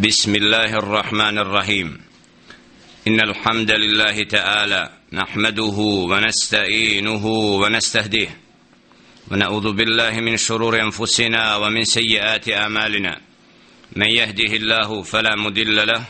بسم 0.00 0.34
الله 0.34 0.78
الرحمن 0.78 1.38
الرحيم. 1.38 2.00
إن 3.08 3.20
الحمد 3.20 3.70
لله 3.70 4.22
تعالى 4.22 4.90
نحمده 5.12 5.78
ونستعينه 6.10 7.26
ونستهديه. 7.26 8.40
ونعوذ 9.30 9.72
بالله 9.72 10.10
من 10.20 10.36
شرور 10.36 10.80
أنفسنا 10.80 11.56
ومن 11.56 11.84
سيئات 11.84 12.48
أعمالنا. 12.48 13.20
من 13.96 14.06
يهده 14.06 14.56
الله 14.56 15.02
فلا 15.02 15.36
مدل 15.36 15.86
له 15.86 16.04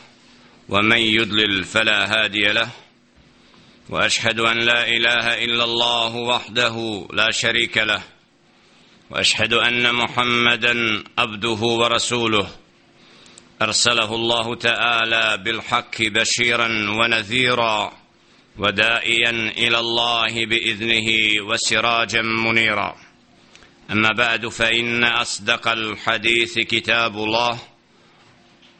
ومن 0.69 0.99
يضلل 0.99 1.65
فلا 1.65 1.99
هادي 2.13 2.47
له. 2.47 2.71
وأشهد 3.89 4.41
أن 4.41 4.59
لا 4.59 4.89
إله 4.89 5.45
إلا 5.45 5.65
الله 5.65 6.17
وحده 6.17 7.07
لا 7.13 7.31
شريك 7.31 7.79
له. 7.79 8.03
وأشهد 9.11 9.53
أن 9.55 9.95
محمدا 9.95 11.03
عبده 11.19 11.61
ورسوله. 11.81 12.60
أرسله 13.63 14.15
الله 14.15 14.55
تعالى 14.55 15.43
بالحق 15.45 16.03
بشيرا 16.03 16.69
ونذيرا 16.91 17.93
ودائيا 18.59 19.31
إلى 19.31 19.79
الله 19.79 20.47
بإذنه 20.47 21.09
وسراجا 21.43 22.23
منيرا. 22.23 22.97
أما 23.91 24.09
بعد 24.13 24.49
فإن 24.49 25.05
أصدق 25.05 25.69
الحديث 25.69 26.59
كتاب 26.59 27.15
الله 27.15 27.59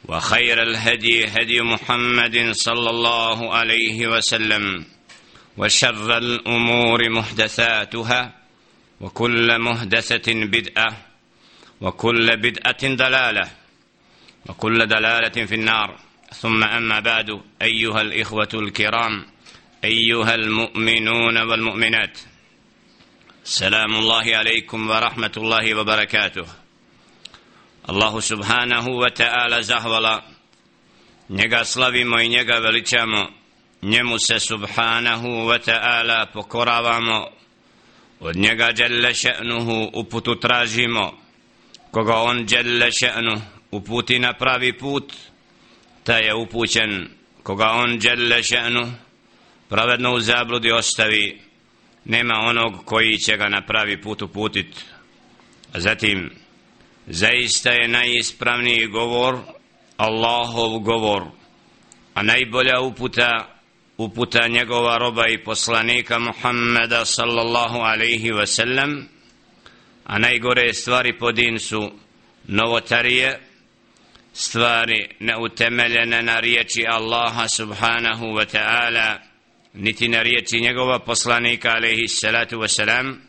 وخير 0.05 0.63
الهدي 0.63 1.25
هدي 1.25 1.61
محمد 1.61 2.51
صلى 2.51 2.89
الله 2.89 3.53
عليه 3.53 4.07
وسلم 4.07 4.85
وشر 5.57 6.17
الأمور 6.17 7.09
محدثاتها 7.09 8.33
وكل 9.01 9.59
محدثة 9.59 10.33
بدعة 10.33 11.05
وكل 11.81 12.37
بدعة 12.37 12.95
ضلالة. 12.95 13.60
وكل 14.49 14.87
دلالة 14.87 15.45
في 15.45 15.55
النار. 15.55 15.99
ثم 16.33 16.63
أما 16.63 16.99
بعد 16.99 17.41
أيها 17.61 18.01
الإخوة 18.01 18.49
الكرام 18.53 19.25
أيها 19.83 20.35
المؤمنون 20.35 21.37
والمؤمنات 21.37 22.19
سلام 23.43 23.95
الله 23.95 24.35
عليكم 24.35 24.89
ورحمة 24.89 25.31
الله 25.37 25.75
وبركاته. 25.75 26.45
الله 27.89 28.19
سبحانه 28.19 28.87
وتعالى 28.87 29.63
زهولا 29.63 30.21
slavimo 31.63 32.19
i 32.21 32.29
njega 32.29 32.59
veličamo. 32.59 33.29
Njemu 33.81 34.19
se 34.19 34.39
subhanahu 34.39 35.27
wa 35.27 35.59
ta'ala 35.59 36.25
pokoravamo. 36.33 37.27
Od 38.19 38.35
njega 38.35 38.69
jalla 38.77 39.13
še'nuhu 39.13 39.89
uputu 39.93 40.35
tražimo. 40.35 41.13
Koga 41.91 42.15
on 42.15 42.45
jalla 42.49 42.91
še'nuhu 42.91 43.60
uputi 43.71 44.19
na 44.19 44.33
pravi 44.33 44.77
put 44.77 45.13
ta 46.03 46.17
je 46.17 46.35
upućen 46.35 47.07
koga 47.43 47.69
on 47.69 47.99
dželle 47.99 48.43
še'nu 48.43 48.91
pravedno 49.69 50.13
u 50.13 50.19
zabludi 50.19 50.71
ostavi 50.71 51.41
nema 52.05 52.33
onog 52.33 52.85
koji 52.85 53.17
će 53.17 53.37
ga 53.37 53.49
na 53.49 53.61
pravi 53.61 54.01
put 54.01 54.21
uputit. 54.21 54.85
A 55.73 55.79
zatim 55.79 56.31
zaista 57.07 57.71
je 57.71 57.87
najispravniji 57.87 58.87
govor 58.87 59.37
Allahov 59.97 60.79
govor 60.79 61.23
a 62.13 62.23
najbolja 62.23 62.79
uputa 62.79 63.47
uputa 63.97 64.47
njegova 64.47 64.97
roba 64.97 65.27
i 65.27 65.43
poslanika 65.43 66.19
Muhammeda 66.19 67.05
sallallahu 67.05 67.77
alaihi 67.77 68.31
wasallam 68.31 69.03
a 70.03 70.19
najgore 70.19 70.73
stvari 70.73 71.17
po 71.17 71.31
din 71.31 71.59
su 71.59 71.91
novotarije 72.47 73.39
stvari 74.33 75.09
neutemeljene 75.19 76.21
na 76.21 76.39
riječi 76.39 76.85
Allaha 76.87 77.47
subhanahu 77.47 78.25
wa 78.25 78.45
ta'ala 78.55 79.17
niti 79.73 80.07
na 80.07 80.21
riječi 80.21 80.59
njegova 80.59 80.99
poslanika 80.99 81.69
alaihi 81.69 82.07
salatu 82.07 82.57
wa 82.57 82.67
salam 82.67 83.21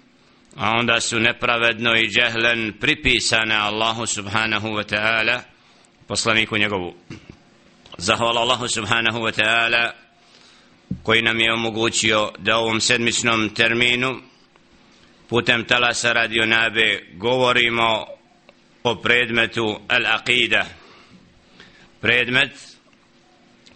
a 0.57 0.71
onda 0.71 1.01
su 1.01 1.21
nepravedno 1.21 1.97
i 1.97 2.09
džehlen 2.09 2.73
pripisane 2.81 3.55
Allahu 3.55 4.07
subhanahu 4.07 4.69
wa 4.69 4.85
ta'ala 4.95 5.41
poslaniku 6.07 6.59
njegovu. 6.59 6.95
Zahvala 7.99 8.41
Allahu 8.41 8.69
subhanahu 8.69 9.19
wa 9.19 9.43
ta'ala 9.43 9.91
koji 11.03 11.23
nam 11.23 11.41
je 11.41 11.53
omogućio 11.53 12.33
da 12.39 12.59
u 12.59 12.63
ovom 12.63 12.81
sedmičnom 12.81 13.49
terminu 13.49 14.21
putem 15.29 15.65
talasa 15.65 16.13
radio 16.13 16.47
nabe 16.47 17.07
govorimo 17.15 18.07
o 18.83 18.95
predmetu 18.95 19.81
al-aqida 19.89 20.65
predmet 22.03 22.53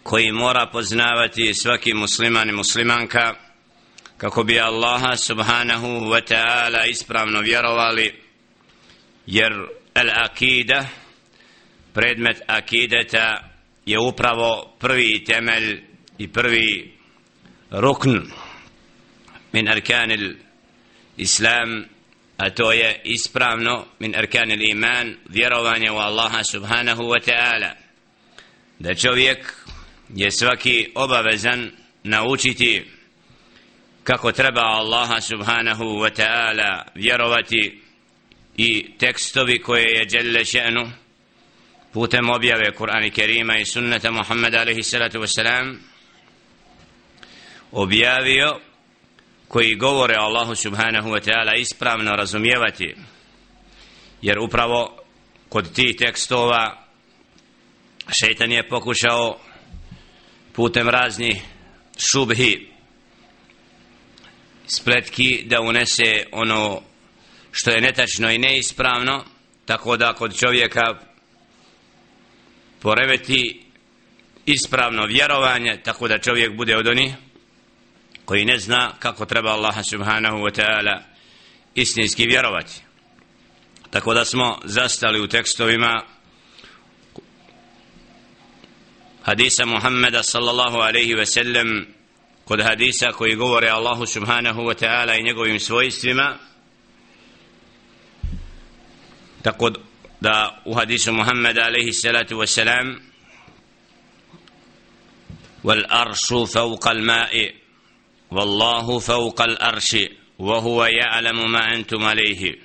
koji 0.03 0.31
mora 0.31 0.69
poznavati 0.71 1.53
svaki 1.53 1.93
musliman 1.93 2.49
i 2.49 2.51
muslimanka 2.51 3.33
kako 4.17 4.43
bi 4.43 4.59
Allaha 4.59 5.17
subhanahu 5.17 5.87
wa 5.87 6.21
ta'ala 6.33 6.89
ispravno 6.89 7.41
vjerovali 7.41 8.21
jer 9.25 9.53
al-akida 9.93 10.85
predmet 11.93 12.41
akideta 12.47 13.49
je 13.85 13.99
upravo 13.99 14.75
prvi 14.79 15.23
temelj 15.23 15.81
i 16.17 16.27
prvi 16.27 16.93
rukn 17.71 18.19
min 19.51 19.69
arkan 19.69 20.35
islam 21.17 21.85
a 22.37 22.49
to 22.49 22.71
je 22.71 23.01
ispravno 23.03 23.85
min 23.99 24.15
arkan 24.15 24.61
iman 24.61 25.15
vjerovanje 25.29 25.91
u 25.91 25.97
Allaha 25.97 26.43
subhanahu 26.43 27.03
wa 27.03 27.19
ta'ala 27.25 27.86
da 28.79 28.95
čovjek 28.95 29.53
je 30.09 30.31
svaki 30.31 30.91
obavezan 30.95 31.71
naučiti 32.03 32.85
kako 34.03 34.31
treba 34.31 34.61
Allaha 34.61 35.21
subhanahu 35.21 35.83
wa 35.83 36.09
ta'ala 36.21 36.81
vjerovati 36.95 37.81
i 38.57 38.97
tekstovi 38.97 39.61
koje 39.61 39.83
je 39.83 40.05
djelje 40.05 40.39
še'nu 40.39 40.89
putem 41.93 42.29
objave 42.29 42.71
Kur'ana 42.71 43.11
Kerima 43.11 43.57
i 43.57 43.65
sunnata 43.65 44.11
Muhammeda 44.11 44.59
alaihi 44.59 44.83
salatu 44.83 45.19
wasalam 45.19 45.75
objavio 47.71 48.59
koji 49.47 49.75
govore 49.75 50.15
Allahu 50.15 50.55
subhanahu 50.55 51.09
wa 51.09 51.19
ta'ala 51.19 51.59
ispravno 51.59 52.15
razumijevati. 52.15 52.95
Jer 54.21 54.39
upravo 54.39 54.97
kod 55.49 55.73
tih 55.73 55.95
tekstova 55.97 56.86
šeitan 58.09 58.51
je 58.51 58.69
pokušao 58.69 59.39
putem 60.53 60.89
razni 60.89 61.41
šubhi 62.11 62.69
spletki 64.67 65.43
da 65.45 65.61
unese 65.61 66.25
ono 66.31 66.81
što 67.51 67.71
je 67.71 67.81
netačno 67.81 68.31
i 68.31 68.37
neispravno 68.37 69.23
tako 69.65 69.97
da 69.97 70.13
kod 70.13 70.37
čovjeka 70.37 70.99
poreveti 72.79 73.61
ispravno 74.45 75.05
vjerovanje 75.05 75.81
tako 75.83 76.07
da 76.07 76.19
čovjek 76.19 76.55
bude 76.55 76.77
od 76.77 76.87
onih 76.87 77.13
koji 78.25 78.45
ne 78.45 78.59
zna 78.59 78.93
kako 78.99 79.25
treba 79.25 79.49
Allaha 79.49 79.83
subhanahu 79.83 80.37
wa 80.37 80.61
ta'ala 80.61 80.99
istinski 81.75 82.25
vjerovati. 82.25 82.73
Tako 83.89 84.13
da 84.13 84.25
smo 84.25 84.59
zastali 84.63 85.21
u 85.21 85.27
tekstovima 85.27 86.03
hadisa 89.27 89.65
Muhammeda 89.65 90.23
sallallahu 90.23 90.77
alaihi 90.81 91.15
ve 91.15 91.25
sellem 91.25 91.87
kod 92.45 92.61
hadisa 92.61 93.11
koji 93.11 93.35
govore 93.35 93.69
Allahu 93.69 94.07
subhanahu 94.07 94.65
wa 94.65 94.73
ta'ala 94.73 95.15
i 95.15 95.23
njegovim 95.23 95.59
svojstvima 95.59 96.37
tako 99.43 99.71
da 100.21 100.61
u 100.65 100.73
hadisu 100.73 101.13
Muhammeda 101.13 101.61
alaihi 101.65 101.93
salatu 101.93 102.37
wa 102.37 102.47
salam 102.47 102.99
والأرش 105.63 106.33
فوق 106.53 106.87
الماء 106.87 107.53
والله 108.31 108.99
فوق 108.99 109.41
الأرش 109.41 109.97
وهو 110.39 110.85
يعلم 110.85 111.51
ما 111.51 111.75
أنتم 111.75 112.03
عليه 112.03 112.55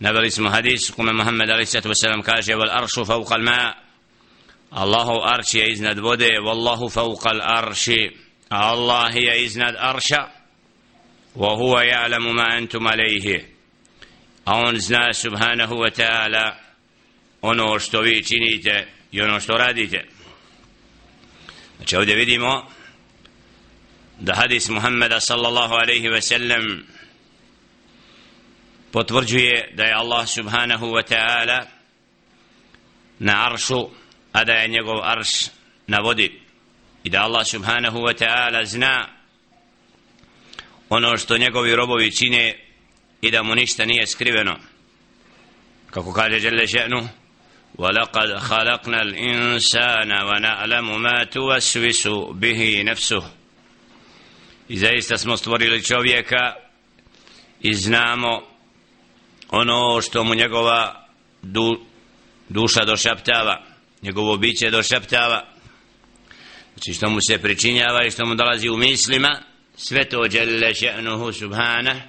نبل 0.00 0.24
اسم 0.26 0.48
حديث 0.48 0.90
كما 0.90 1.12
محمد 1.12 1.50
عليه 1.50 1.62
الصلاة 1.62 1.88
والسلام 1.88 2.22
كاجه 2.22 2.54
والأرش 2.58 2.94
فوق 2.98 3.32
الماء 3.32 3.85
Allahov 4.76 5.24
arš 5.24 5.54
je 5.54 5.72
iznad 5.72 5.98
vode, 5.98 6.28
wallahu 6.40 6.92
fauqal 6.92 7.40
arši, 7.40 8.12
a 8.48 8.76
Allah 8.76 9.08
je 9.14 9.44
iznad 9.44 9.74
arša, 9.78 10.28
wa 11.34 11.56
huwa 11.56 11.80
ja'lamu 11.84 12.32
ma 12.32 12.44
antum 12.60 12.86
alejhi. 12.86 13.44
A 14.44 14.56
on 14.68 14.76
zna 14.80 15.12
subhanahu 15.12 15.74
wa 15.74 15.90
ta'ala 15.90 16.54
ono 17.40 17.78
što 17.78 18.00
vi 18.00 18.24
činite 18.24 18.86
i 19.12 19.20
ono 19.20 19.40
što 19.40 19.58
radite. 19.58 20.04
Znači 21.76 21.96
ovdje 21.96 22.14
vidimo 22.14 22.66
da 24.20 24.34
hadis 24.34 24.68
Muhammeda 24.68 25.20
sallallahu 25.20 25.74
alaihi 25.74 26.08
ve 26.08 26.22
sellem 26.22 26.86
potvrđuje 28.92 29.72
da 29.74 29.84
je 29.84 29.94
Allah 29.94 30.28
subhanahu 30.28 30.86
wa 30.86 31.02
ta'ala 31.12 31.64
na 33.18 33.46
aršu 33.46 33.88
a 34.35 34.43
da 34.43 34.53
je 34.53 34.67
njegov 34.67 34.99
arš 35.03 35.29
na 35.87 35.99
vodi 35.99 36.41
i 37.03 37.09
da 37.09 37.21
Allah 37.21 37.47
subhanahu 37.47 37.97
wa 37.99 38.23
ta'ala 38.23 38.65
zna 38.65 39.07
ono 40.89 41.17
što 41.17 41.37
njegovi 41.37 41.75
robovi 41.75 42.15
čine 42.15 42.65
i 43.21 43.31
da 43.31 43.43
mu 43.43 43.55
ništa 43.55 43.85
nije 43.85 44.07
skriveno 44.07 44.55
kako 45.91 46.13
kaže 46.13 46.35
Jelle 46.35 46.67
še'nu 46.67 47.07
وَلَقَدْ 47.77 48.39
خَلَقْنَا 48.39 49.01
الْإِنسَانَ 49.01 50.11
وَنَعْلَمُ 50.11 51.01
مَا 51.01 51.23
تُوَسْوِسُ 51.23 52.07
بِهِ 52.33 52.83
نَفْسُهُ 52.83 53.23
I 54.69 54.77
zaista 54.77 55.17
smo 55.17 55.37
stvorili 55.37 55.83
čovjeka 55.83 56.53
i 57.61 57.73
znamo 57.73 58.41
ono 59.49 60.01
što 60.01 60.23
mu 60.23 60.35
njegova 60.35 61.07
du, 61.41 61.85
duša 62.49 62.85
došaptava, 62.85 63.61
njegovo 64.06 64.36
biće 64.36 64.70
došaptava, 64.70 65.44
znači 66.74 66.92
što 66.94 67.10
mu 67.10 67.18
se 67.20 67.38
pričinjava 67.38 68.06
i 68.06 68.10
što 68.10 68.26
mu 68.26 68.34
dolazi 68.34 68.68
u 68.68 68.76
mislima, 68.76 69.40
sve 69.76 70.04
to 70.04 70.28
djelle 70.28 70.74
še'nuhu 70.74 71.32
subhana, 71.38 72.00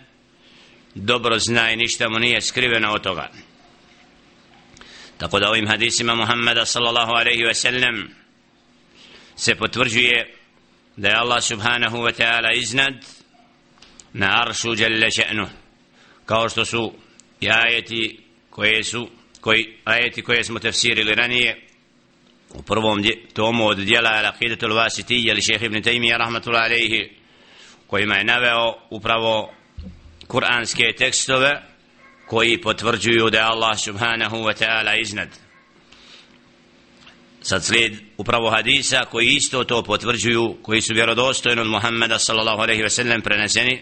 dobro 0.96 1.40
zna 1.40 1.72
i 1.72 1.76
ništa 1.76 2.10
mu 2.10 2.20
nije 2.20 2.42
skriveno 2.42 2.92
od 2.92 3.04
toga. 3.04 3.30
Tako 5.18 5.40
da 5.40 5.50
ovim 5.50 5.68
hadisima 5.68 6.16
Muhammeda 6.16 6.66
sallallahu 6.66 7.12
alaihi 7.12 7.44
ve 7.44 7.54
sellem 7.54 8.10
se 9.36 9.56
potvrđuje 9.56 10.34
da 10.98 11.08
je 11.08 11.16
Allah 11.16 11.44
subhanahu 11.44 11.98
wa 11.98 12.14
ta'ala 12.22 12.60
iznad 12.60 12.94
na 14.14 14.42
aršu 14.42 14.76
djelle 14.76 15.08
še'nuhu 15.08 15.56
kao 16.26 16.50
što 16.50 16.66
su 16.66 16.94
i 17.42 17.50
ajeti 17.50 18.20
koje 18.50 18.84
su 18.84 19.10
koji 19.42 19.78
ajeti 19.86 20.22
koje 20.22 20.44
smo 20.44 20.60
tefsirili 20.60 21.16
ranije 21.16 21.67
u 22.54 22.62
prvom 22.62 23.04
tomu 23.34 23.66
od 23.66 23.78
dijela 23.78 24.10
Al-Aqidatul 24.10 24.74
Vasitiyya 24.74 25.32
ili 25.32 25.42
šeheh 25.42 25.64
Ibn 25.64 25.82
Taymiya 25.82 26.18
rahmatullahi 26.18 26.66
alejhi 26.66 27.10
kojima 27.88 28.16
je 28.16 28.24
naveo 28.24 28.76
upravo 28.90 29.54
kuranske 30.28 30.84
tekstove 30.98 31.62
koji 32.28 32.62
potvrđuju 32.62 33.30
da 33.30 33.38
je 33.38 33.44
Allah 33.44 33.80
subhanahu 33.80 34.38
wa 34.38 34.64
ta'ala 34.64 35.02
iznad. 35.02 35.30
Sad 37.42 37.66
slijed 37.66 37.94
upravo 38.18 38.50
hadisa 38.50 39.06
koji 39.12 39.28
isto 39.28 39.64
to 39.64 39.84
potvrđuju 39.84 40.58
koji 40.62 40.82
su 40.82 40.94
vjerodostojni 40.94 41.62
od 41.62 41.68
Muhammeda 41.68 42.20
sallallahu 42.20 42.62
alaihi 42.62 42.82
ve 42.82 42.90
sellem 42.90 43.22
preneseni 43.22 43.82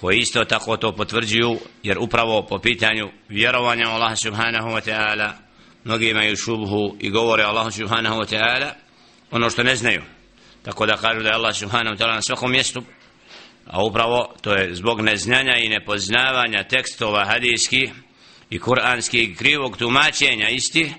koji 0.00 0.18
isto 0.18 0.44
tako 0.44 0.76
to 0.76 0.92
potvrđuju 0.92 1.58
jer 1.82 1.98
upravo 1.98 2.46
po 2.48 2.58
pitanju 2.58 3.10
vjerovanja 3.28 3.88
Allah 3.88 4.18
subhanahu 4.18 4.68
wa 4.68 4.90
ta'ala 4.90 5.30
mnogi 5.84 6.10
imaju 6.10 6.36
šubhu 6.36 6.96
i 7.00 7.10
govore 7.10 7.42
Allah 7.42 7.74
subhanahu 7.74 8.16
wa 8.20 8.34
ta'ala 8.34 8.70
ono 9.30 9.50
što 9.50 9.62
ne 9.62 9.76
znaju 9.76 10.02
tako 10.62 10.86
da 10.86 10.96
kažu 10.96 11.20
da 11.20 11.28
je 11.28 11.34
Allah 11.34 11.56
subhanahu 11.56 11.96
wa 11.96 11.98
ta'ala 11.98 12.14
na 12.14 12.22
svakom 12.22 12.50
mjestu 12.50 12.82
a 13.66 13.84
upravo 13.84 14.34
to 14.40 14.54
je 14.54 14.74
zbog 14.74 15.00
neznanja 15.00 15.56
i 15.56 15.68
nepoznavanja 15.68 16.64
tekstova 16.64 17.24
hadijskih 17.24 17.90
i 18.50 18.58
kuranskih 18.58 19.38
krivog 19.38 19.76
tumačenja 19.76 20.48
isti 20.48 20.92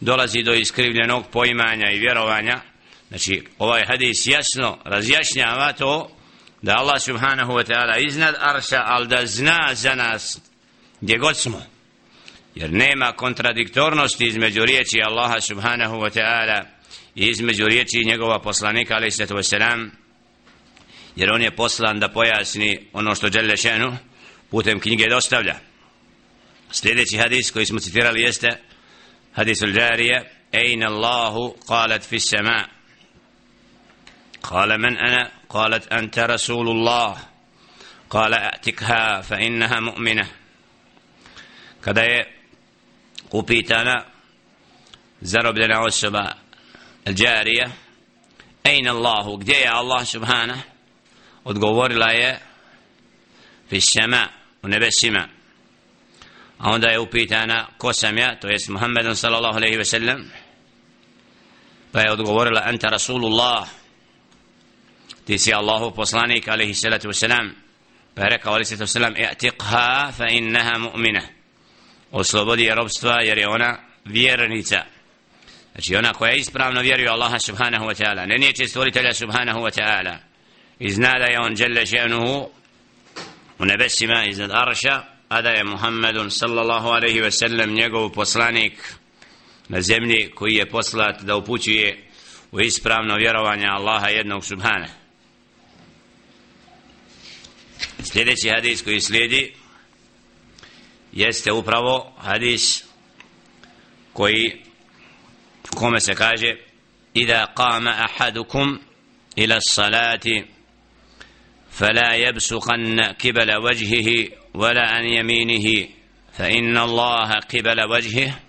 dolazi 0.00 0.42
do 0.42 0.54
iskrivljenog 0.54 1.24
poimanja 1.32 1.90
i 1.90 1.98
vjerovanja 1.98 2.60
znači 3.08 3.44
ovaj 3.58 3.86
hadis 3.86 4.26
jasno 4.26 4.78
razjašnjava 4.84 5.72
to 5.72 6.10
da 6.62 6.76
Allah 6.76 7.02
subhanahu 7.02 7.52
wa 7.52 7.64
ta'ala 7.64 8.06
iznad 8.06 8.34
arša, 8.40 8.82
ali 8.84 9.08
da 9.08 9.26
zna 9.26 9.70
za 9.72 9.94
nas 9.94 10.40
gdje 11.00 11.18
god 11.18 11.36
smo 11.36 11.62
Jer 12.55 12.71
nema 12.71 13.11
kontradiktornosti 13.11 14.27
između 14.27 14.65
riječi 14.65 15.01
Allaha 15.05 15.41
subhanahu 15.41 15.95
wa 15.95 16.19
ta'ala 16.19 16.63
i 17.15 17.29
između 17.29 17.65
riječi 17.65 18.05
njegova 18.05 18.41
poslanika, 18.41 18.95
ali 18.95 19.11
sallatu 19.11 19.35
wasalam, 19.35 19.89
jer 21.15 21.31
on 21.31 21.41
je 21.41 21.55
poslan 21.55 21.99
da 21.99 22.09
pojasni 22.09 22.79
ono 22.93 23.15
što 23.15 23.27
žele 23.27 23.57
šenu 23.57 23.97
putem 24.51 24.79
knjige 24.79 25.05
dostavlja. 25.09 25.55
Sljedeći 26.71 27.17
hadis 27.17 27.51
koji 27.51 27.65
smo 27.65 27.79
citirali 27.79 28.21
jeste 28.21 28.49
hadis 29.33 29.61
al-đarije 29.61 30.23
Ejna 30.51 30.87
Allahu 30.87 31.55
qalat 31.67 32.03
fi 32.09 32.19
sama 32.19 32.65
قال 34.43 34.81
من 34.81 34.97
أنا 34.97 35.31
قالت 35.49 35.87
أنت 35.87 36.19
رسول 36.19 36.67
الله 36.69 37.17
قال 38.09 38.33
أعتقها 38.33 39.21
فإنها 39.21 39.79
مؤمنة 39.79 40.27
kada 41.81 42.01
je 42.01 42.25
upitana 43.38 44.04
zarobljena 45.20 45.80
osoba 45.80 46.34
Al-đarija 47.04 47.70
Ejna 48.64 48.90
Allahu, 48.90 49.36
gdje 49.36 49.54
je 49.54 49.68
Allah 49.68 50.06
subhana? 50.06 50.58
Odgovorila 51.44 52.06
je 52.06 52.40
fi 53.68 53.80
sama 53.80 54.28
u 54.62 54.68
nebesima. 54.68 55.28
A 56.58 56.70
onda 56.70 56.88
je 56.88 56.98
upitana 56.98 57.66
ko 57.78 57.92
sam 57.92 58.18
ja? 58.18 58.40
To 58.40 58.48
jest 58.48 58.68
Muhammedun 58.68 59.16
sallallahu 59.16 59.56
alaihi 59.56 59.76
ve 59.76 59.84
sellem. 59.84 60.30
Pa 61.92 62.00
je 62.00 62.12
odgovorila 62.12 62.62
anta 62.64 62.88
rasulullah. 62.88 63.68
Ti 65.26 65.38
si 65.38 65.54
Allahu 65.54 65.94
poslanik 65.94 66.48
alaihi 66.48 66.74
salatu 66.74 67.08
wasalam 67.08 67.52
pa 68.14 68.22
je 68.22 68.30
rekao 68.30 68.52
alaihi 68.54 68.66
salatu 68.66 68.84
wasalam 68.84 69.14
i'tiqha 69.16 70.12
fa 70.12 70.26
innaha 70.30 70.78
mu'mina 70.78 71.22
oslobodi 72.14 72.62
je 72.62 72.74
robstva 72.74 73.20
jer 73.20 73.38
je 73.38 73.48
ona 73.48 73.78
vjernica. 74.04 74.82
Znači 75.72 75.96
ona 75.96 76.12
koja 76.12 76.32
ispravno 76.32 76.80
vjeruje 76.80 77.08
Allaha 77.08 77.38
subhanahu 77.38 77.84
wa 77.84 78.02
ta'ala 78.02 78.26
ne 78.26 78.38
nijeće 78.38 78.66
stvoritelja 78.66 79.14
subhanahu 79.14 79.58
wa 79.60 79.80
ta'ala 79.80 80.16
i 80.78 80.90
zna 80.90 81.18
da 81.18 81.24
je 81.24 81.40
on 81.40 81.54
jelle 81.58 81.86
še'nuhu 81.86 82.48
u 83.58 83.64
nebesima 83.64 84.24
iznad 84.24 84.50
arša 84.50 85.02
a 85.28 85.42
da 85.42 85.50
je 85.50 85.64
Muhammedun 85.64 86.30
sallallahu 86.30 86.88
alaihi 86.88 87.20
wa 87.20 87.30
sallam 87.30 87.70
njegov 87.70 88.10
poslanik 88.10 88.94
na 89.68 89.80
zemlji 89.80 90.30
koji 90.34 90.54
je 90.54 90.70
poslat 90.70 91.22
da 91.22 91.36
upućuje 91.36 92.04
u 92.52 92.60
ispravno 92.60 93.16
vjerovanje 93.16 93.66
Allaha 93.66 94.08
jednog 94.08 94.44
subhana 94.44 94.88
sljedeći 98.02 98.48
hadis 98.48 98.82
koji 98.82 99.00
slijedi 99.00 99.54
jeste 101.14 101.52
upravo 101.52 102.12
hadis 102.18 102.84
koji 104.12 104.62
kome 105.74 106.00
se 106.00 106.14
kaže 106.14 106.56
إذا 107.16 107.44
قام 107.44 107.88
أحدكم 107.88 108.78
إلى 109.38 109.56
الصلاة 109.56 110.44
فلا 111.70 112.14
يبسقن 112.14 113.00
قبل 113.00 113.56
وجهه 113.56 114.28
ولا 114.54 114.88
عن 114.90 115.04
يمينه 115.04 115.88
فإن 116.32 116.78
الله 116.78 117.30
قبل 117.30 117.80
وجهه 117.90 118.40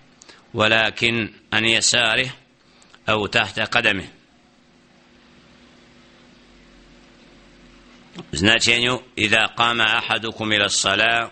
ولكن 0.54 1.32
عن 1.52 1.64
يساره 1.64 2.30
أو 3.08 3.26
تحت 3.26 3.60
قدمه 3.60 4.08
Ida 9.16 9.48
kama 9.56 9.84
ahadukum 9.84 10.52
ila 10.52 10.68
sala 10.68 11.30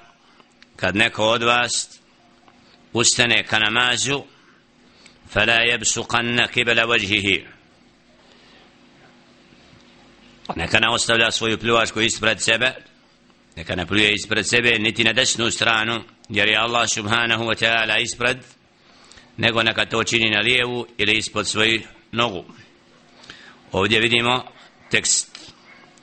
kad 0.84 0.96
neko 0.96 1.24
od 1.24 1.42
vas 1.42 2.00
ustane 2.92 3.42
ka 3.42 3.58
namazu 3.58 4.22
fala 5.32 5.58
yabsuqanna 5.64 6.48
qibla 6.52 6.84
wajhihi. 6.84 7.44
Neka 10.56 10.80
ne 10.80 10.88
ostavlja 10.88 11.30
svoju 11.30 11.58
pljuvačku 11.58 12.00
ispred 12.00 12.40
sebe 12.40 12.74
neka 13.56 13.76
ne 13.76 13.86
pljuje 13.86 14.14
ispred 14.14 14.48
sebe 14.48 14.78
niti 14.78 15.04
na 15.04 15.12
desnu 15.12 15.50
stranu 15.50 16.02
jer 16.28 16.48
je 16.48 16.56
Allah 16.56 16.88
subhanahu 16.94 17.44
wa 17.44 17.56
ta'ala 17.64 18.02
ispred 18.02 18.38
nego 19.36 19.62
neka 19.62 19.86
to 19.86 20.04
čini 20.04 20.30
na 20.30 20.40
lijevu 20.40 20.86
ili 20.98 21.16
ispod 21.16 21.46
svoju 21.46 21.82
nogu. 22.12 22.44
Ovdje 23.72 24.00
vidimo 24.00 24.44
tekst 24.90 25.52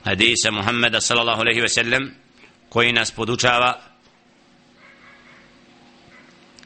hadisa 0.04 0.50
Muhammeda 0.50 1.00
sallallahu 1.00 1.40
alaihi 1.40 1.60
ve 1.60 1.68
sellem 1.68 2.14
koji 2.68 2.92
nas 2.92 3.10
podučava 3.10 3.91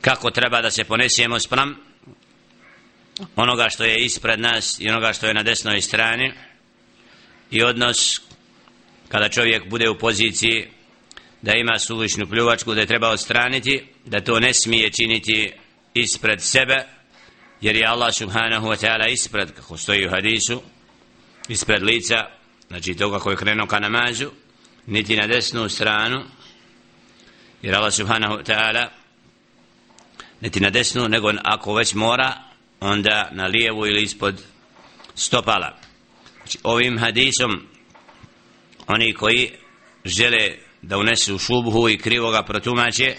kako 0.06 0.30
treba 0.30 0.62
da 0.62 0.70
se 0.70 0.84
ponesemo 0.84 1.40
sprem 1.40 1.76
onoga 3.36 3.68
što 3.70 3.84
je 3.84 4.04
ispred 4.04 4.40
nas 4.40 4.80
i 4.80 4.88
onoga 4.88 5.12
što 5.12 5.26
je 5.26 5.34
na 5.34 5.42
desnoj 5.42 5.80
strani 5.80 6.32
i 7.50 7.62
odnos 7.62 8.20
kada 9.08 9.28
čovjek 9.28 9.68
bude 9.68 9.88
u 9.88 9.98
poziciji 9.98 10.68
da 11.42 11.52
ima 11.52 11.78
suvišnu 11.78 12.26
pljuvačku 12.26 12.74
da 12.74 12.80
je 12.80 12.86
treba 12.86 13.08
odstraniti 13.08 13.86
da 14.04 14.20
to 14.20 14.40
ne 14.40 14.54
smije 14.54 14.92
činiti 14.92 15.52
ispred 15.94 16.42
sebe 16.42 16.86
jer 17.60 17.76
je 17.76 17.86
Allah 17.86 18.14
subhanahu 18.14 18.66
wa 18.66 18.86
ta'ala 18.86 19.12
ispred 19.12 19.52
kako 19.52 19.76
stoji 19.76 20.06
u 20.06 20.10
hadisu 20.10 20.62
ispred 21.48 21.82
lica 21.82 22.16
znači 22.68 22.94
toga 22.94 23.18
koji 23.18 23.32
je 23.32 23.38
krenuo 23.38 23.66
ka 23.66 23.78
namazu 23.80 24.30
niti 24.86 25.16
na 25.16 25.26
desnu 25.26 25.68
stranu 25.68 26.24
jer 27.62 27.74
Allah 27.74 27.94
subhanahu 27.94 28.34
wa 28.34 28.44
ta'ala 28.44 29.05
niti 30.40 30.60
na 30.60 30.70
desnu 30.70 31.08
nego 31.08 31.32
ako 31.44 31.74
već 31.74 31.94
mora 31.94 32.34
onda 32.80 33.28
na 33.32 33.46
lijevu 33.46 33.86
ili 33.86 34.02
ispod 34.02 34.42
stopala. 35.14 35.78
Znači 36.36 36.58
ovim 36.62 36.98
hadisom 36.98 37.66
oni 38.86 39.14
koji 39.14 39.50
žele 40.04 40.50
da 40.82 40.98
unesu 40.98 41.38
šubhu 41.38 41.88
i 41.88 41.98
krivoga 41.98 42.42
protumače 42.42 43.16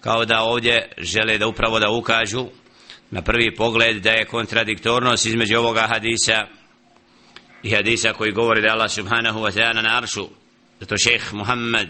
kao 0.00 0.24
da 0.24 0.42
ovdje 0.42 0.92
žele 0.98 1.38
da 1.38 1.46
upravo 1.46 1.78
da 1.78 1.90
ukažu 1.90 2.46
na 3.10 3.22
prvi 3.22 3.54
pogled 3.54 4.02
da 4.02 4.10
je 4.10 4.24
kontradiktornost 4.24 5.26
između 5.26 5.58
ovoga 5.58 5.86
hadisa 5.86 6.46
i 7.62 7.70
hadisa 7.70 8.12
koji 8.12 8.32
govori 8.32 8.62
da 8.62 8.72
Allah 8.72 8.90
subhanahu 8.90 9.40
wa 9.40 9.52
ta'ala 9.52 9.82
na 9.82 9.98
aršu. 9.98 10.28
Zato 10.80 10.96
šeheh 10.96 11.34
Muhammed 11.34 11.88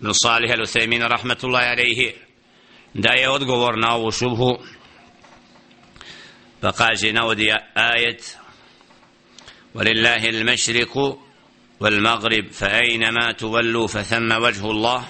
bin 0.00 0.14
Salih 0.14 0.50
al-Uthaymin 0.50 1.08
rahmatullahi 1.08 1.66
alaihi 1.66 2.12
da 2.93 3.11
je 3.13 3.29
odgovor 3.29 3.77
na 3.77 3.95
ovu 3.95 4.11
šubhu 4.11 4.57
pa 6.61 6.71
kaže 6.71 7.13
navodi 7.13 7.51
ajet 7.75 8.37
ولله 9.75 10.29
المشرق 10.29 11.19
والمغرب 11.79 12.51
فأينما 12.51 13.31
تولوا 13.31 13.87
فثم 13.87 14.31
وجه 14.31 14.71
الله 14.71 15.05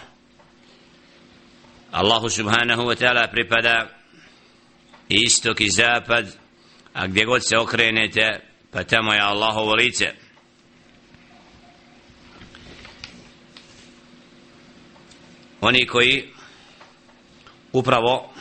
الله 1.96 2.28
سبحانه 2.28 2.80
وتعالى 2.82 3.28
pripada 3.32 3.90
istok 5.10 5.62
i 5.62 5.70
zapad 5.70 6.26
a 6.94 7.08
gdje 7.08 7.26
god 7.26 7.44
se 7.44 7.58
okrenete 7.58 8.40
pa 8.72 8.84
tamo 8.84 9.14
je 9.14 9.20
Allahovo 9.20 9.76
lice 9.76 10.14
oni 15.62 15.88
koji 15.88 16.30
upravo 17.79 18.33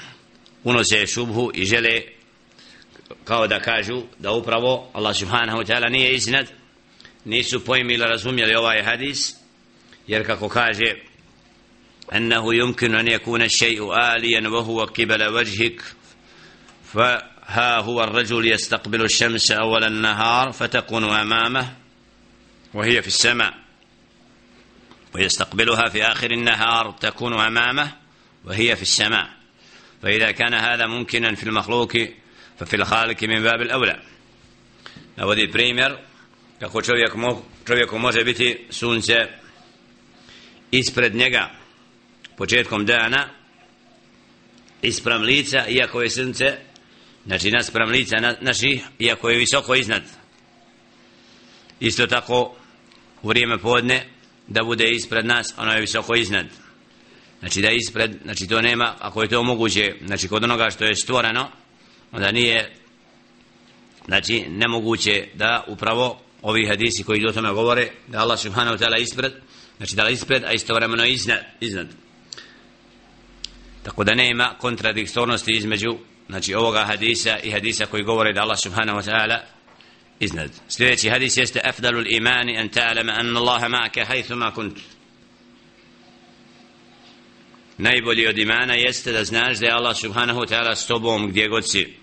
unose 0.64 1.08
šubhu 1.08 1.52
i 1.54 1.66
žele 1.66 2.02
kao 3.24 3.48
da 3.48 3.60
kažu 3.60 4.04
da 4.20 4.32
upravo 4.32 4.90
Allah 4.94 5.16
subhanahu 5.16 5.58
wa 5.58 5.66
ta'ala 5.66 5.90
nije 5.90 6.16
iznad 6.16 6.48
nisu 7.26 7.66
pojmili 7.66 8.04
razumjeli 8.04 8.56
ovaj 8.56 8.84
hadis 8.84 9.36
jer 10.08 10.26
kako 10.26 10.50
kaže 10.50 10.96
أنه 12.14 12.56
يمكن 12.56 12.96
أن 12.96 13.08
يكون 13.08 13.42
الشيء 13.42 13.94
آليا 13.94 14.50
وهو 14.50 14.84
قبل 14.84 15.28
وجهك 15.28 15.82
فها 16.94 17.80
هو 17.80 18.04
الرجل 18.04 18.52
يستقبل 18.52 19.02
الشمس 19.02 19.52
أول 19.52 19.84
النهار 19.84 20.52
فتكون 20.52 21.04
أمامه 21.04 21.74
وهي 22.74 23.02
في 23.02 23.08
السماء 23.08 23.54
ويستقبلها 25.16 25.90
في 25.90 26.04
آخر 26.04 26.32
النهار 26.32 26.92
تكون 26.92 27.40
أمامه 27.40 27.92
وهي 28.47 28.77
في 28.77 28.83
السماء 28.83 29.31
فإذا 30.03 30.31
كان 30.31 30.55
هذا 30.55 30.87
ممكنا 30.87 31.35
في 31.35 31.43
المخلوق 31.43 31.93
ففي 32.59 32.77
الخالق 32.77 33.23
من 33.23 33.43
باب 33.43 33.63
الأولى 33.63 34.03
navodi 35.17 35.53
primjer 35.53 35.97
kako 36.61 36.83
čovjek 36.83 37.15
mo, 37.15 37.43
čovjeku 37.67 37.99
može 37.99 38.25
biti 38.25 38.67
sunce 38.71 39.15
ispred 40.71 41.15
njega 41.15 41.51
početkom 42.37 42.87
dana 42.87 43.29
ispram 44.83 45.23
lica 45.23 45.67
iako 45.69 46.03
je 46.03 46.11
sunce 46.11 46.57
znači 47.27 47.51
naspram 47.51 47.91
lica 47.91 48.17
na, 48.17 48.35
naši 48.41 48.81
iako 48.99 49.31
je 49.31 49.39
visoko 49.39 49.75
iznad 49.75 50.03
isto 51.81 52.07
tako 52.07 52.57
u 53.23 53.29
vrijeme 53.29 53.59
podne 53.59 54.07
da 54.47 54.65
bude 54.65 54.91
ispred 54.91 55.27
nas 55.27 55.55
ono 55.57 55.73
je 55.73 55.81
visoko 55.81 56.15
iznad 56.15 56.47
znači 57.40 57.62
da 57.62 57.70
ispred 57.70 58.12
znači 58.24 58.48
to 58.48 58.62
nema 58.62 58.96
ako 59.00 59.22
je 59.22 59.30
to 59.30 59.44
moguće 59.44 59.96
znači 60.06 60.28
kod 60.28 60.44
onoga 60.44 60.70
što 60.70 60.86
je 60.86 60.96
stvoreno 60.96 61.50
onda 62.12 62.32
nije 62.32 62.76
znači 64.06 64.46
nemoguće 64.50 65.28
da 65.34 65.64
upravo 65.68 66.22
ovi 66.42 66.68
hadisi 66.68 67.04
koji 67.04 67.26
o 67.30 67.34
tome 67.34 67.54
govore 67.54 67.92
da 68.08 68.20
Allah 68.20 68.40
subhanahu 68.40 68.78
wa 68.78 68.80
ta'ala 68.80 69.02
ispred 69.02 69.34
znači 69.78 69.96
da 69.96 70.04
je 70.04 70.14
ispred 70.14 70.44
a 70.44 70.52
istovremeno 70.52 71.06
iznad, 71.06 71.40
iznad. 71.60 71.88
Tako 73.84 74.04
da 74.04 74.16
nema 74.16 74.56
kontradiktornosti 74.60 75.52
između 75.52 75.98
znači 76.30 76.54
ovoga 76.54 76.86
hadisa 76.86 77.40
i 77.44 77.52
hadisa 77.52 77.86
koji 77.86 78.04
govore 78.04 78.34
da 78.34 78.42
Allah 78.42 78.58
subhanahu 78.64 79.00
wa 79.00 79.12
ta'ala 79.12 79.40
iznad. 80.20 80.52
Sljedeći 80.68 81.10
hadis 81.10 81.38
jeste 81.38 81.62
afdalul 81.64 82.08
imani 82.08 82.58
an 82.58 82.70
ta'lama 82.70 83.20
anna 83.20 83.40
Allaha 83.40 83.68
ma'aka 83.68 84.06
haythu 84.06 84.36
ma 84.36 84.52
kunt 84.52 84.80
najbolji 87.78 88.28
od 88.28 88.38
imana 88.38 88.74
jeste 88.74 89.12
da 89.12 89.24
znaš 89.24 89.58
da 89.58 89.66
je 89.66 89.72
Allah 89.72 89.98
subhanahu 89.98 90.40
wa 90.40 90.48
ta'ala 90.50 90.76
s 90.76 90.88
tobom 90.88 91.30
gdje 91.30 91.48
god 91.48 91.72
si. 91.72 91.94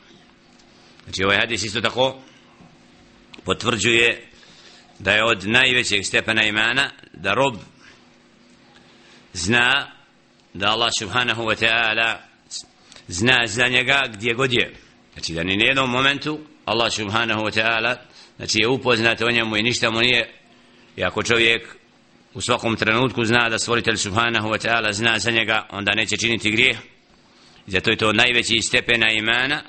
Znači 1.05 1.25
ovaj 1.25 1.39
hadis 1.39 1.63
isto 1.63 1.81
tako 1.81 2.23
potvrđuje 3.45 4.31
da 4.99 5.13
je 5.13 5.25
od 5.25 5.49
najvećeg 5.49 6.05
stepena 6.05 6.43
imana 6.43 6.91
da 7.13 7.35
rob 7.35 7.55
zna 9.33 9.91
da 10.55 10.71
Allah 10.71 10.91
subhanahu 10.99 11.43
wa 11.43 11.65
ta'ala 11.65 12.17
zna 13.09 13.47
za 13.47 13.69
njega 13.69 14.03
gdje 14.13 14.35
god 14.35 14.53
je. 14.53 14.75
Znači 15.13 15.33
da 15.33 15.43
ni 15.43 15.57
na 15.57 15.65
jednom 15.65 15.91
momentu 15.91 16.41
Allah 16.65 16.93
subhanahu 16.93 17.41
wa 17.41 17.61
ta'ala 17.61 17.97
znači 18.37 18.59
je 18.59 18.69
upoznat 18.69 19.23
o 19.23 19.31
njemu 19.31 19.57
i 19.57 19.63
ništa 19.63 19.91
mu 19.91 20.01
nije. 20.01 20.33
I 20.97 21.05
ako 21.05 21.23
čovjek 21.23 21.77
u 22.35 22.41
svakom 22.41 22.77
trenutku 22.77 23.25
zna 23.25 23.49
da 23.49 23.59
stvoritelj 23.59 23.97
subhanahu 23.97 24.49
wa 24.49 24.67
ta'ala 24.67 24.93
zna 24.93 25.19
za 25.19 25.31
njega, 25.31 25.67
onda 25.71 25.93
neće 25.95 26.17
činiti 26.17 26.51
grijeh. 26.51 26.77
Zato 27.67 27.91
je 27.91 27.97
to 27.97 28.13
najveći 28.13 28.61
stepena 28.63 29.11
imana, 29.11 29.63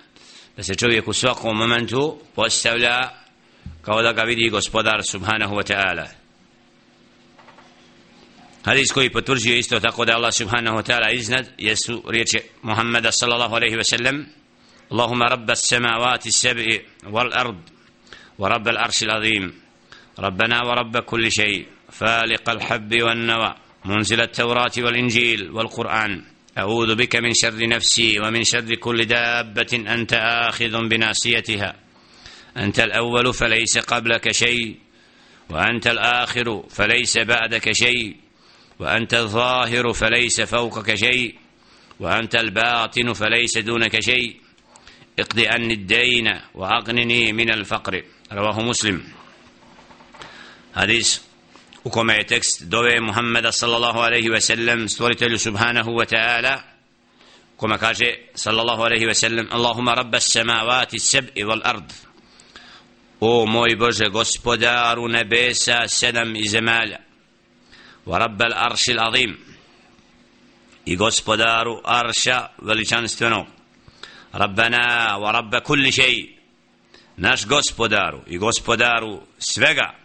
da 0.58 0.64
se 0.64 0.76
čovjek 0.76 1.08
u 1.08 1.14
svakom 1.14 1.58
momentu 1.58 2.20
postavlja 2.36 3.10
kao 3.82 4.02
da 4.02 4.14
ga 4.14 4.22
vidi 4.22 4.50
gospodar 4.50 5.04
subhanahu 5.04 5.56
wa 5.56 5.74
ta'ala. 5.74 6.08
Hadis 8.64 8.92
koji 8.92 9.10
potvrđuje 9.10 9.60
isto 9.60 9.80
tako 9.80 10.06
da 10.06 10.16
Allah 10.16 10.34
subhanahu 10.34 10.78
wa 10.78 10.92
ta'ala 10.92 11.16
iznad, 11.16 11.50
jesu 11.58 12.04
riječi 12.10 12.40
Muhammeda 12.62 13.12
sallallahu 13.12 13.56
aleyhi 13.56 13.78
ve 13.78 13.84
sellem, 13.84 14.26
Allahumma 14.90 15.26
rabba 15.26 15.56
samavati 15.56 16.32
sebi 16.32 16.86
wal 17.04 17.32
ard, 17.34 17.58
wa 18.38 18.50
rabba 18.50 18.72
l'arsi 18.72 19.06
l'azim, 19.06 19.52
rabbana 20.18 20.64
wa 20.64 20.76
rabba 20.76 21.02
kulli 21.02 21.32
šeji, 21.32 21.75
فالق 21.98 22.50
الحب 22.50 23.02
والنوى 23.02 23.56
منزل 23.86 24.22
التوراة 24.22 24.72
والإنجيل 24.78 25.52
والقرآن. 25.52 26.24
أعوذ 26.58 26.96
بك 26.96 27.16
من 27.16 27.34
شر 27.34 27.68
نفسي 27.68 28.20
ومن 28.20 28.44
شر 28.44 28.76
كل 28.76 29.06
دابة 29.06 29.68
أنت 29.74 30.14
آخذ 30.14 30.88
بناصيتها. 30.88 31.76
أنت 32.58 32.80
الأول 32.80 33.34
فليس 33.34 33.78
قبلك 33.78 34.32
شيء 34.32 34.76
وأنت 35.50 35.88
الآخر 35.88 36.64
فليس 36.70 37.18
بعدك 37.18 37.72
شيء 37.72 38.16
وأنت 38.80 39.14
الظاهر 39.14 39.94
فليس 39.94 40.42
فوقك 40.42 40.96
شيء 40.96 41.36
وأنت 42.00 42.36
الباطن 42.36 43.14
فليس 43.14 43.58
دونك 43.58 44.00
شيء. 44.00 44.36
اقض 45.20 45.40
عني 45.40 45.74
الدين 45.74 46.40
وأغنني 46.54 47.34
من 47.34 47.54
الفقر. 47.54 48.04
رواه 48.34 48.62
مسلم. 48.62 49.04
حديث 50.76 51.20
u 51.86 51.90
kome 51.90 52.14
je 52.14 52.28
tekst 52.28 52.64
dove 52.64 53.02
Muhammeda 53.02 53.52
sallallahu 53.52 54.00
alaihi 54.00 54.30
ve 54.30 54.42
sellem 54.42 54.90
stvoritelju 54.90 55.38
subhanahu 55.40 55.92
wa 55.92 56.06
ta'ala 56.06 56.62
kome 57.58 57.78
kaže 57.78 58.06
sallallahu 58.36 58.84
alaihi 58.84 59.06
ve 59.06 59.14
sellem 59.14 59.48
Allahuma 59.52 59.96
rabba 59.96 60.20
samavati 60.20 61.00
seb'i 61.00 61.44
wal 61.46 61.62
ard 61.64 61.94
o 63.20 63.46
moj 63.46 63.76
Bože 63.76 64.10
gospodaru 64.10 65.08
nebesa 65.08 65.88
sedam 65.88 66.36
i 66.36 66.50
zemalja 66.50 66.98
wa 68.06 68.20
rabba 68.20 68.46
l'arši 68.46 68.94
l'azim 68.94 69.38
i 70.86 70.96
gospodaru 70.96 71.82
arša 71.84 72.48
veličanstvenog 72.62 73.48
Rabbana 74.34 75.18
wa 75.22 75.32
rabba 75.32 75.62
kulli 75.62 75.92
šeji 75.92 76.38
naš 77.18 77.46
gospodaru 77.46 78.22
i 78.28 78.38
gospodaru 78.38 79.22
svega 79.40 80.05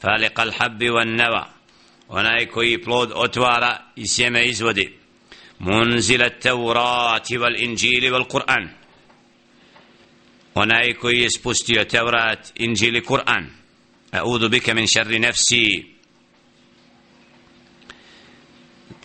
فالق 0.00 0.40
الحب 0.40 0.90
والنوى 0.90 1.46
onaj 2.08 2.46
koji 2.46 2.82
plod 2.82 3.12
otvara 3.14 3.82
i 3.96 4.08
sjeme 4.08 4.44
izvodi 4.46 4.98
munzil 5.58 6.22
at-taurati 6.22 7.38
wal 7.38 7.62
injili 7.62 8.10
wal 8.10 8.26
Kur'an 8.28 8.68
onaj 10.54 10.94
koji 10.94 11.18
je 11.20 11.30
spustio 11.30 11.84
Tevrat, 11.84 12.52
Injil 12.54 12.96
i 12.96 13.04
Kur'an 13.04 13.46
a'udhu 14.12 14.48
bika 14.48 14.74
min 14.74 14.86
sharri 14.86 15.18
nafsi 15.18 15.86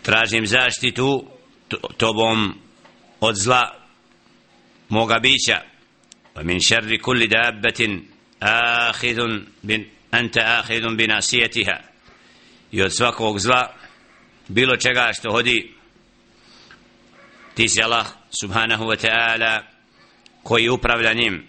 tražim 0.02 0.48
zaštitu 0.48 1.26
tobom 1.98 2.54
od 3.20 3.36
zla 3.36 3.76
moga 4.90 5.20
bića 5.20 5.62
wa 6.36 6.44
min 6.44 6.62
sharri 6.62 7.00
kulli 7.00 7.28
dabbatin 7.28 8.08
akhidun 10.17 10.25
bin 10.25 10.25
ente 10.25 10.41
ahidun 10.41 10.97
bi 10.97 11.07
nasijetiha. 11.07 11.79
I 12.73 12.83
od 12.83 12.97
svakog 12.97 13.39
zla 13.41 13.75
bilo 14.49 14.77
čega 14.77 15.13
što 15.13 15.33
hodi 15.33 15.75
ti 17.55 17.69
si 17.69 17.83
Allah 17.83 18.07
subhanahu 18.31 18.85
wa 18.85 18.97
ta'ala 18.97 19.63
koji 20.43 20.69
upravlja 20.69 21.13
njim. 21.13 21.47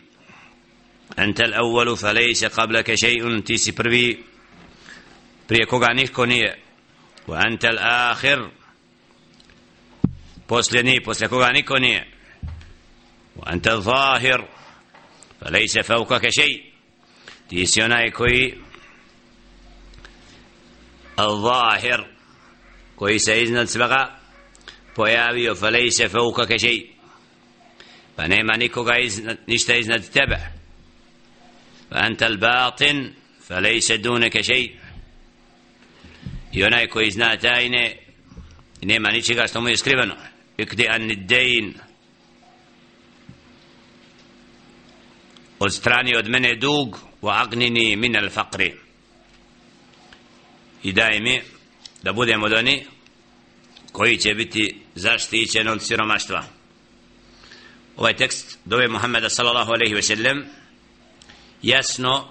Ente 1.17 1.43
l'awwalu 1.43 2.00
fa 2.00 2.12
lejse 2.12 2.50
qablaka 2.50 2.93
še'un 2.93 3.43
ti 3.45 3.57
si 3.57 3.75
prvi 3.75 4.24
prije 5.47 5.65
koga 5.65 5.93
niko 5.93 6.25
nije. 6.25 6.59
Wa 7.27 7.41
anta 7.47 7.67
al-akhir 7.67 8.47
posljednji 10.47 11.03
poslije 11.03 11.29
koga 11.29 11.51
niko 11.51 11.79
nije. 11.79 12.07
Wa 13.36 13.53
ente 13.53 13.69
l'zahir 13.71 14.41
fa 15.39 15.50
lejse 15.50 15.83
fawkake 15.83 16.27
še'un 16.27 16.66
ti 17.49 17.81
onaj 17.83 18.11
koji 18.11 18.53
al-zahir 21.15 22.03
koji 22.95 23.19
se 23.19 23.43
iznad 23.43 23.69
svega 23.69 24.19
pojavio 24.95 25.55
fa 25.55 25.69
lejse 25.69 26.07
fawkake 26.07 26.57
še'un 26.59 26.97
pa 28.15 28.27
nema 28.27 28.53
nikoga 28.57 28.97
iznad, 28.97 29.37
ništa 29.47 29.75
iznad 29.75 30.09
tebe 30.09 30.37
fa 31.89 31.95
anta 31.95 32.25
al-batin 32.25 33.13
fa 33.47 33.59
lejse 33.59 33.97
dunaka 33.97 34.43
šej 34.43 34.71
i 36.51 36.63
onaj 36.63 36.87
koji 36.87 37.11
zna 37.11 37.37
tajne 37.37 37.97
nema 38.81 39.09
ničega 39.09 39.47
što 39.47 39.61
mu 39.61 39.69
je 39.69 39.77
skriveno 39.77 40.15
ikdi 40.57 40.87
an 40.89 41.01
niddein 41.01 41.73
odstrani 45.59 46.15
od 46.15 46.29
mene 46.29 46.55
dug 46.55 46.97
wa 47.21 47.41
agnini 47.41 47.95
min 47.95 48.17
al 48.17 48.29
faqri. 48.29 48.73
I 50.83 50.93
daj 50.93 51.19
mi 51.19 51.41
da 52.03 52.13
budemo 52.13 52.45
od 52.45 52.53
oni 52.53 52.85
koji 53.91 54.17
će 54.17 54.33
biti 54.33 54.81
zaštićen 54.95 55.67
od 55.67 55.83
siromaštva. 55.83 56.43
Ovaj 57.97 58.15
tekst 58.15 58.59
dove 58.65 58.87
Muhammeda 58.87 59.29
sallallahu 59.29 59.71
alaihi 59.71 59.93
ve 59.93 60.01
sellem 60.01 60.45
jasno 61.61 62.27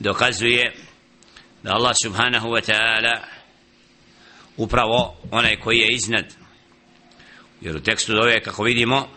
dokazuje 0.00 0.74
da 1.62 1.72
Allah 1.72 1.94
subhanahu 2.02 2.48
wa 2.48 2.72
ta'ala 2.72 3.20
upravo 4.56 5.16
onaj 5.30 5.56
koji 5.56 5.78
je 5.78 5.92
iznad. 5.92 6.34
Jer 7.60 7.76
u 7.76 7.80
tekstu 7.80 8.14
dove 8.14 8.42
kako 8.42 8.62
vidimo 8.62 9.08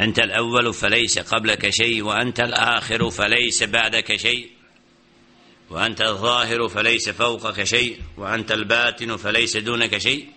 أنت 0.00 0.18
الأول 0.18 0.74
فليس 0.74 1.18
قبلك 1.18 1.70
شيء 1.70 2.02
وأنت 2.02 2.40
الآخر 2.40 3.10
فليس 3.10 3.62
بعدك 3.62 4.16
شيء. 4.16 4.50
وأنت 5.70 6.00
الظاهر 6.00 6.68
فليس 6.68 7.08
فوقك 7.08 7.64
شيء 7.64 8.00
وأنت 8.16 8.52
الباطن 8.52 9.16
فليس 9.16 9.56
دونك 9.56 9.98
شيء. 9.98 10.28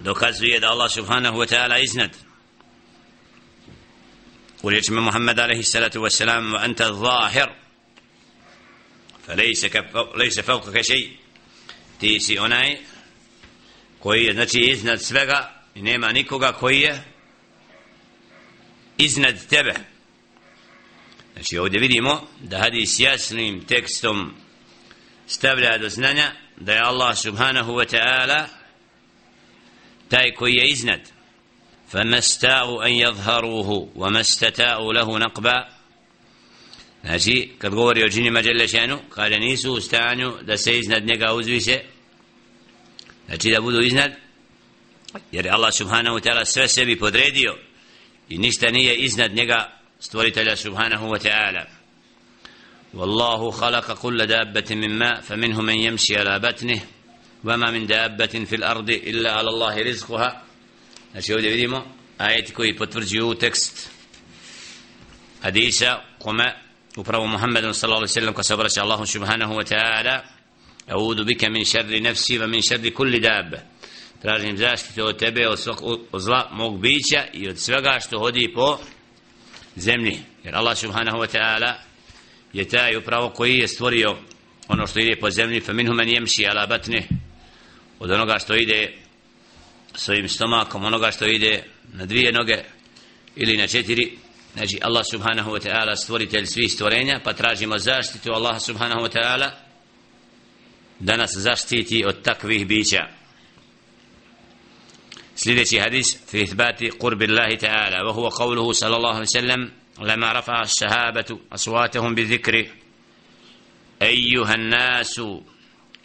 دوكاز 0.00 0.42
يد 0.42 0.64
الله 0.64 0.86
سبحانه 0.86 1.36
وتعالى 1.36 1.82
إزند 1.84 2.16
من 4.64 5.02
محمد 5.02 5.40
عليه 5.40 5.58
الصلاة 5.58 5.90
والسلام 5.96 6.54
وأنت 6.54 6.82
الظاهر 6.82 7.54
فليس 9.26 9.66
ليس 10.16 10.40
فوقك 10.40 10.80
شيء 10.80 11.10
تيسي 12.00 12.40
أناي 12.40 12.80
كوي 14.00 14.32
نتي 14.32 14.72
إزند 14.72 14.94
سبقا 14.94 15.62
إنما 15.76 16.12
نيكوغا 16.12 16.50
كوي 16.50 16.90
iznad 18.98 19.46
tebe. 19.48 19.74
Znači 21.32 21.58
ovdje 21.58 21.80
vidimo 21.80 22.28
da 22.40 22.58
hadis 22.58 23.00
jasnim 23.00 23.64
tekstom 23.66 24.34
stavlja 25.26 25.78
do 25.78 25.88
znanja 25.88 26.32
da 26.56 26.72
je 26.72 26.80
Allah 26.80 27.18
subhanahu 27.18 27.72
wa 27.72 27.96
ta'ala 27.96 28.46
taj 30.08 30.34
koji 30.34 30.54
je 30.54 30.70
iznad. 30.70 31.00
famasta'u 31.92 32.80
an 32.82 32.90
yadhharuhu 32.90 33.88
wa 33.94 34.10
mastata'u 34.10 34.92
lahu 34.92 35.18
naqba 35.18 35.64
znači 37.04 37.50
kad 37.58 37.74
govori 37.74 38.04
o 38.04 38.08
džinima 38.08 38.42
Đelešenu 38.42 38.98
kaže 39.10 39.38
nisu 39.38 39.72
u 39.72 39.80
stanju 39.80 40.34
da 40.42 40.56
se 40.56 40.78
iznad 40.78 41.06
njega 41.06 41.32
uzvise 41.34 41.80
znači 43.26 43.50
da 43.50 43.60
budu 43.60 43.80
iznad 43.80 44.12
jer 45.32 45.48
Allah 45.48 45.74
subhanahu 45.74 46.16
wa 46.16 46.22
ta'ala 46.22 46.44
sve 46.44 46.68
sebi 46.68 46.98
podredio. 46.98 47.56
I 48.28 48.38
ništa 48.38 48.70
nije 48.70 48.94
iznad 48.96 49.34
njega 49.34 49.72
stvoritelja 50.00 50.56
subhanahu 50.56 51.06
wa 51.06 51.18
ta'ala 51.28 51.64
والله 52.94 53.50
خلق 53.50 53.92
كل 53.92 54.26
دابة 54.26 54.64
من 54.70 54.98
ماء 54.98 55.20
فمنهم 55.20 55.64
من 55.64 55.74
يمشي 55.74 56.16
على 56.16 56.38
بطنه 56.38 56.80
وما 57.44 57.70
من 57.70 57.86
دابة 57.86 58.44
في 58.48 58.56
الأرض 58.56 58.90
إلا 58.90 59.32
على 59.32 59.48
الله 59.48 59.82
رزقها 59.82 60.42
znači 61.12 61.34
ovdje 61.34 61.50
vidimo 61.50 61.84
ajeti 62.18 62.52
koji 62.52 62.76
potvrđuju 62.76 63.34
tekst 63.34 63.90
hadisa 65.42 66.00
kome 66.18 66.54
upravo 66.96 67.26
Muhammedun 67.26 67.74
sallallahu 67.74 68.00
alaihi 68.00 68.12
sallam 68.12 68.34
ko 68.34 68.42
se 68.42 68.54
obraća 68.54 68.82
Allahu 68.82 69.06
subhanahu 69.06 69.54
wa 69.54 69.64
ta'ala 69.64 70.22
أعوذ 70.90 71.24
بك 71.24 71.44
من 71.44 71.64
شر 71.64 72.00
نفسي 72.02 72.38
ومن 72.38 72.60
شر 72.62 72.88
كل 72.88 73.20
دابة 73.20 73.62
tražim 74.26 74.56
zaštitu 74.56 75.04
od 75.04 75.18
tebe 75.18 75.48
od, 75.48 75.58
svog, 75.58 75.76
od 76.12 76.20
zla 76.20 76.48
mog 76.52 76.80
bića 76.80 77.24
i 77.32 77.48
od 77.48 77.58
svega 77.58 77.98
što 78.06 78.18
hodi 78.18 78.52
po 78.54 78.78
zemlji. 79.76 80.18
Jer 80.44 80.56
Allah 80.56 80.78
subhanahu 80.78 81.18
wa 81.18 81.36
ta'ala 81.36 81.72
je 82.52 82.68
taj 82.68 82.96
upravo 82.96 83.30
koji 83.30 83.58
je 83.58 83.68
stvorio 83.68 84.16
ono 84.68 84.86
što 84.86 85.00
ide 85.00 85.16
po 85.20 85.30
zemlji. 85.30 85.60
Fa 85.60 85.72
minhu 85.72 85.94
man 85.94 86.08
jemši 86.08 86.46
ala 86.46 86.66
batni. 86.66 87.06
Od 87.98 88.10
onoga 88.10 88.38
što 88.38 88.54
ide 88.54 88.92
svojim 89.94 90.28
stomakom 90.28 90.84
onoga 90.84 91.10
što 91.10 91.26
ide 91.26 91.64
na 91.92 92.06
dvije 92.06 92.32
noge 92.32 92.64
ili 93.36 93.56
na 93.56 93.66
četiri. 93.66 94.18
Znači 94.54 94.78
Allah 94.82 95.04
subhanahu 95.10 95.50
wa 95.50 95.68
ta'ala 95.68 95.96
stvoritelj 95.96 96.46
svih 96.46 96.72
stvorenja 96.72 97.20
pa 97.24 97.32
tražimo 97.32 97.78
zaštitu 97.78 98.32
Allah 98.32 98.62
subhanahu 98.62 99.00
wa 99.00 99.18
ta'ala 99.18 99.50
da 100.98 101.16
nas 101.16 101.30
zaštiti 101.36 102.04
od 102.06 102.22
takvih 102.22 102.66
bića. 102.66 103.15
سليدي 105.36 105.82
حديث 105.82 106.16
في 106.26 106.42
إثبات 106.42 106.84
قرب 106.84 107.22
الله 107.22 107.54
تعالى 107.54 108.02
وهو 108.08 108.28
قوله 108.28 108.72
صلى 108.72 108.96
الله 108.96 109.10
عليه 109.10 109.20
وسلم 109.20 109.70
لما 110.00 110.32
رفع 110.32 110.62
الشهابة 110.62 111.38
أصواتهم 111.52 112.14
بذكره 112.14 112.66
أيها 114.02 114.54
الناس 114.54 115.20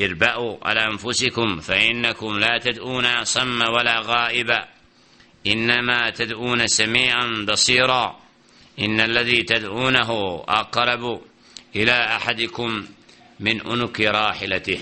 اربأوا 0.02 0.58
على 0.68 0.86
أنفسكم 0.88 1.60
فإنكم 1.60 2.40
لا 2.40 2.58
تدعون 2.58 3.24
صم 3.24 3.62
ولا 3.62 4.00
غائبا 4.00 4.68
إنما 5.48 6.10
تدعون 6.10 6.68
سميعا 6.68 7.46
بصيرا 7.50 8.20
إن 8.80 9.00
الذي 9.00 9.44
تدعونه 9.44 10.44
أقرب 10.48 11.22
إلى 11.76 11.92
أحدكم 12.16 12.86
من 13.40 13.62
أنك 13.62 14.02
راحلته 14.02 14.80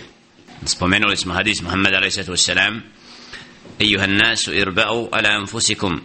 spomenuli 0.66 1.16
smo 1.18 1.34
hadis 1.34 1.62
Muhammed 1.64 1.94
a.s. 1.94 2.20
أيها 3.82 4.06
الناس 4.06 4.50
اربأوا 4.50 5.16
على 5.16 5.36
أنفسكم 5.36 6.02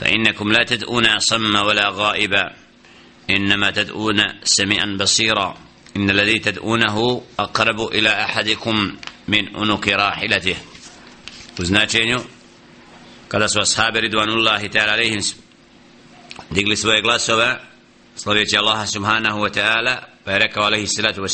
فإنكم 0.00 0.52
لا 0.52 0.64
تدعون 0.64 1.18
صم 1.18 1.54
ولا 1.54 1.90
غائبا 1.90 2.54
إنما 3.30 3.70
تدعون 3.70 4.22
سميعا 4.44 4.96
بصيرا 5.00 5.58
إن 5.96 6.10
الذي 6.10 6.38
تدعونه 6.38 7.22
أقرب 7.38 7.80
إلى 7.80 8.08
أحدكم 8.08 8.96
من 9.28 9.56
أنك 9.56 9.88
راحلته. 9.88 10.56
Ridvanullahi 14.00 14.68
ta'ala 14.68 14.92
alaihim 14.92 15.20
digli 16.50 16.76
svoje 16.76 17.00
glasove 17.02 17.56
slavjeći 18.16 18.58
Allaha 18.58 18.86
subhanahu 18.86 19.40
wa 19.40 19.50
ta'ala 19.50 20.02
pa 20.24 20.32
je 20.32 20.38
rekao 20.38 20.64
alaihi 20.64 20.86
salatu 20.86 21.22
wa 21.22 21.28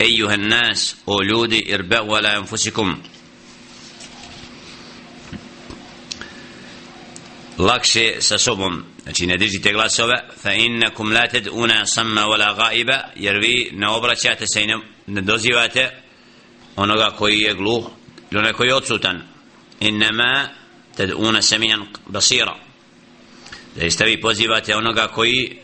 ايها 0.00 0.34
الناس 0.34 0.96
o 1.06 1.22
ljudi 1.22 1.74
ارباوا 1.74 2.16
على 2.16 2.28
anfusikum. 2.28 2.96
lakše 7.58 8.14
sa 8.20 8.38
sobom. 8.38 8.84
Znači 9.02 9.26
ne 9.26 9.36
dižite 9.36 9.72
glasove. 9.72 10.14
Fa 10.42 10.52
innakum 10.52 11.12
la 11.12 11.28
tad'una 11.32 11.86
samma 11.86 12.20
wala 12.20 12.56
ghaiba. 12.56 12.98
Jer 13.16 13.36
vi 13.36 13.70
ne 13.72 13.88
obraćate 13.88 14.46
se 14.46 14.62
i 14.62 14.66
ne, 14.66 14.78
ne 15.06 15.22
dozivate 15.22 15.90
onoga 16.76 17.10
koji 17.10 17.40
je 17.40 17.54
gluh 17.54 17.84
ili 18.30 18.38
onaj 18.38 18.52
koji 18.52 18.68
je 18.68 18.74
odsutan. 18.74 19.22
Innama 19.80 20.48
tad'una 20.98 21.42
samian 21.42 21.86
basira. 22.06 22.56
Da 23.98 24.04
vi 24.04 24.20
pozivate 24.20 24.76
onoga 24.76 25.06
koji 25.06 25.58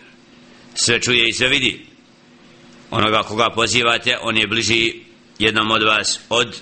sve 0.74 1.00
čuje 1.00 1.28
i 1.28 1.32
sve 1.32 1.48
vidi 1.48 1.89
onoga 2.90 3.22
koga 3.22 3.50
pozivate 3.50 4.18
on 4.22 4.36
je 4.36 4.46
bliži 4.46 4.94
jednom 5.38 5.70
od 5.70 5.82
vas 5.82 6.20
od 6.28 6.60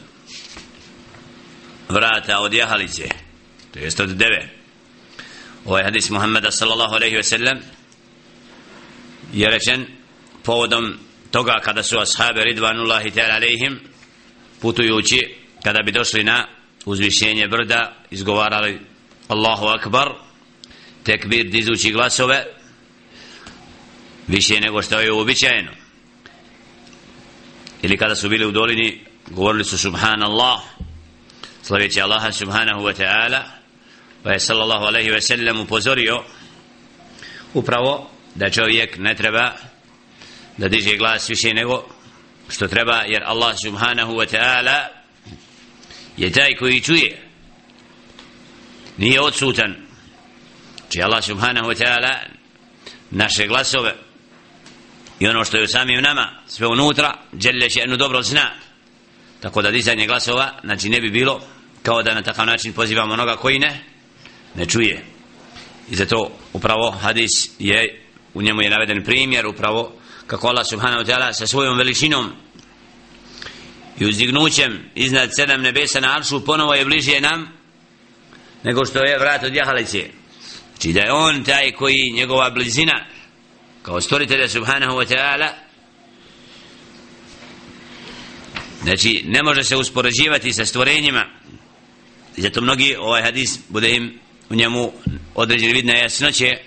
vrata 1.88 2.38
od 2.40 2.52
jahalice 2.52 3.08
to 3.72 3.78
jest 3.78 4.00
od 4.00 4.08
deve. 4.08 4.48
Ovaj 5.64 5.84
hadis 5.84 6.10
Muhammeda 6.10 6.50
sallallahu 6.50 6.94
alaihi 6.94 7.16
ve 7.16 7.22
sellem 7.22 7.58
je 9.32 9.50
rečen 9.50 9.86
povodom 10.44 10.98
toga 11.30 11.60
kada 11.64 11.82
su 11.82 11.98
ashabi 11.98 12.44
ridvanullahi 12.44 13.10
ta'ala 13.10 13.36
alaihim 13.36 13.80
putujući 14.60 15.34
kada 15.64 15.82
bi 15.82 15.92
došli 15.92 16.24
na 16.24 16.46
uzvišenje 16.84 17.48
brda 17.48 17.96
izgovarali 18.10 18.80
Allahu 19.28 19.66
Akbar 19.66 20.08
tekbir 21.04 21.46
dizući 21.46 21.92
glasove 21.92 22.44
više 24.26 24.60
nego 24.60 24.82
što 24.82 25.00
je 25.00 25.12
uobičajeno 25.12 25.70
ili 27.82 27.96
kada 27.96 28.16
su 28.16 28.28
bili 28.28 28.46
u 28.46 28.50
dolini 28.50 29.04
govorili 29.30 29.64
su 29.64 29.78
subhanallah 29.78 30.60
slaveći 31.62 32.00
Allaha 32.00 32.32
subhanahu 32.32 32.80
wa 32.80 32.94
ta'ala 33.02 33.42
pa 34.22 34.32
je 34.32 34.40
sallallahu 34.40 34.84
alaihi 34.84 35.10
wa 35.10 35.20
sallam 35.20 35.60
upozorio 35.60 36.22
upravo 37.54 38.10
da 38.34 38.50
čovjek 38.50 38.98
ne 38.98 39.14
treba 39.14 39.52
da 40.56 40.68
diže 40.68 40.96
glas 40.96 41.30
više 41.30 41.54
nego 41.54 41.84
što 42.48 42.68
treba 42.68 43.02
jer 43.06 43.22
Allah 43.24 43.56
subhanahu 43.64 44.12
wa 44.12 44.36
ta'ala 44.36 44.86
je 46.16 46.32
taj 46.32 46.54
koji 46.58 46.80
čuje. 46.80 47.18
Nije 48.96 49.20
odsutan. 49.20 49.76
Či 50.88 51.02
Allah 51.02 51.24
subhanahu 51.24 51.68
wa 51.68 51.84
ta'ala 51.84 52.14
naše 53.10 53.46
glasove 53.46 53.94
i 55.20 55.28
ono 55.28 55.44
što 55.44 55.56
je 55.56 55.64
u 55.64 55.68
samim 55.68 56.02
nama 56.02 56.30
sve 56.46 56.66
unutra 56.66 57.14
djelje 57.32 57.70
će 57.70 57.80
jednu 57.80 57.96
dobro 57.96 58.22
zna. 58.22 58.50
Tako 59.40 59.62
da 59.62 59.70
dizanje 59.70 60.06
glasova 60.06 60.52
znači 60.64 60.88
ne 60.88 61.00
bi 61.00 61.10
bilo 61.10 61.40
kao 61.82 62.02
da 62.02 62.14
na 62.14 62.22
takav 62.22 62.46
način 62.46 62.72
pozivamo 62.72 63.14
onoga 63.14 63.36
koji 63.36 63.58
ne 63.58 63.84
ne 64.54 64.66
čuje. 64.66 65.04
I 65.90 65.96
zato 65.96 66.30
upravo 66.52 66.90
hadis 66.90 67.50
je 67.58 68.04
u 68.34 68.42
njemu 68.42 68.62
je 68.62 68.70
naveden 68.70 69.04
primjer 69.04 69.46
upravo 69.46 69.92
kako 70.26 70.48
Allah 70.48 70.66
subhanahu 70.66 71.02
wa 71.02 71.06
ta'ala 71.06 71.32
sa 71.32 71.46
svojom 71.46 71.78
veličinom 71.78 72.32
i 73.98 74.06
uzdignućem 74.06 74.90
iznad 74.94 75.30
sedam 75.36 75.60
nebesa 75.60 76.00
na 76.00 76.16
aršu 76.16 76.44
ponovo 76.44 76.74
je 76.74 76.84
bliže 76.84 77.20
nam 77.20 77.48
nego 78.62 78.84
što 78.84 79.04
je 79.04 79.18
vrat 79.18 79.42
od 79.44 79.54
jahalice. 79.54 80.04
Znači 80.70 80.92
da 80.92 81.00
je 81.00 81.12
on 81.12 81.44
taj 81.44 81.72
koji 81.72 82.12
njegova 82.14 82.50
blizina 82.50 83.06
kao 83.88 84.00
stvoritelja 84.00 84.48
subhanahu 84.48 84.92
wa 84.92 85.06
ta'ala 85.06 85.48
znači 88.82 89.22
ne 89.26 89.42
može 89.42 89.64
se 89.64 89.76
uspoređivati 89.76 90.52
sa 90.52 90.64
stvorenjima. 90.64 91.24
Zato 92.36 92.60
mnogi 92.60 92.96
ovaj 92.98 93.22
hadis 93.22 93.58
bude 93.68 93.90
im 93.90 94.20
u 94.50 94.54
njemu 94.54 94.92
određen 95.34 95.72
vid 95.72 95.86
nejasnoće 95.86 96.58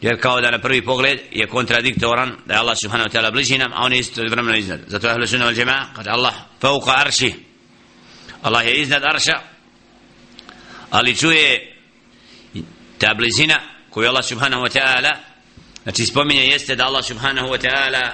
jer 0.00 0.20
kao 0.20 0.40
da 0.40 0.50
na 0.50 0.58
prvi 0.58 0.84
pogled 0.84 1.18
je 1.32 1.46
kontradiktoran 1.46 2.36
da 2.46 2.54
je 2.54 2.60
Allah 2.60 2.76
subhanahu 2.82 3.10
wa 3.10 3.18
ta'ala 3.18 3.32
bliži 3.32 3.58
nam 3.58 3.72
a 3.72 3.84
on 3.84 3.92
je 3.92 3.98
isto 3.98 4.22
vremeno 4.22 4.58
iznad. 4.58 4.80
Zato 4.86 5.06
je 5.06 5.12
ahlu 5.12 5.26
sunna 5.26 5.46
wal 5.46 5.54
džema 5.54 5.86
kada 5.96 6.10
Allah 6.10 6.34
fauka 6.60 6.92
arši 6.96 7.34
Allah 8.42 8.66
je 8.66 8.82
iznad 8.82 9.04
arša 9.04 9.40
ali 10.90 11.16
čuje 11.16 11.76
ta 12.98 13.14
blizina 13.14 13.60
koju 13.90 14.08
Allah 14.08 14.24
subhanahu 14.24 14.62
wa 14.62 14.78
ta'ala 14.78 15.31
znači 15.82 16.06
spominje 16.06 16.46
jeste 16.46 16.76
da 16.76 16.86
Allah 16.86 17.04
subhanahu 17.04 17.48
wa 17.48 17.58
ta'ala 17.58 18.10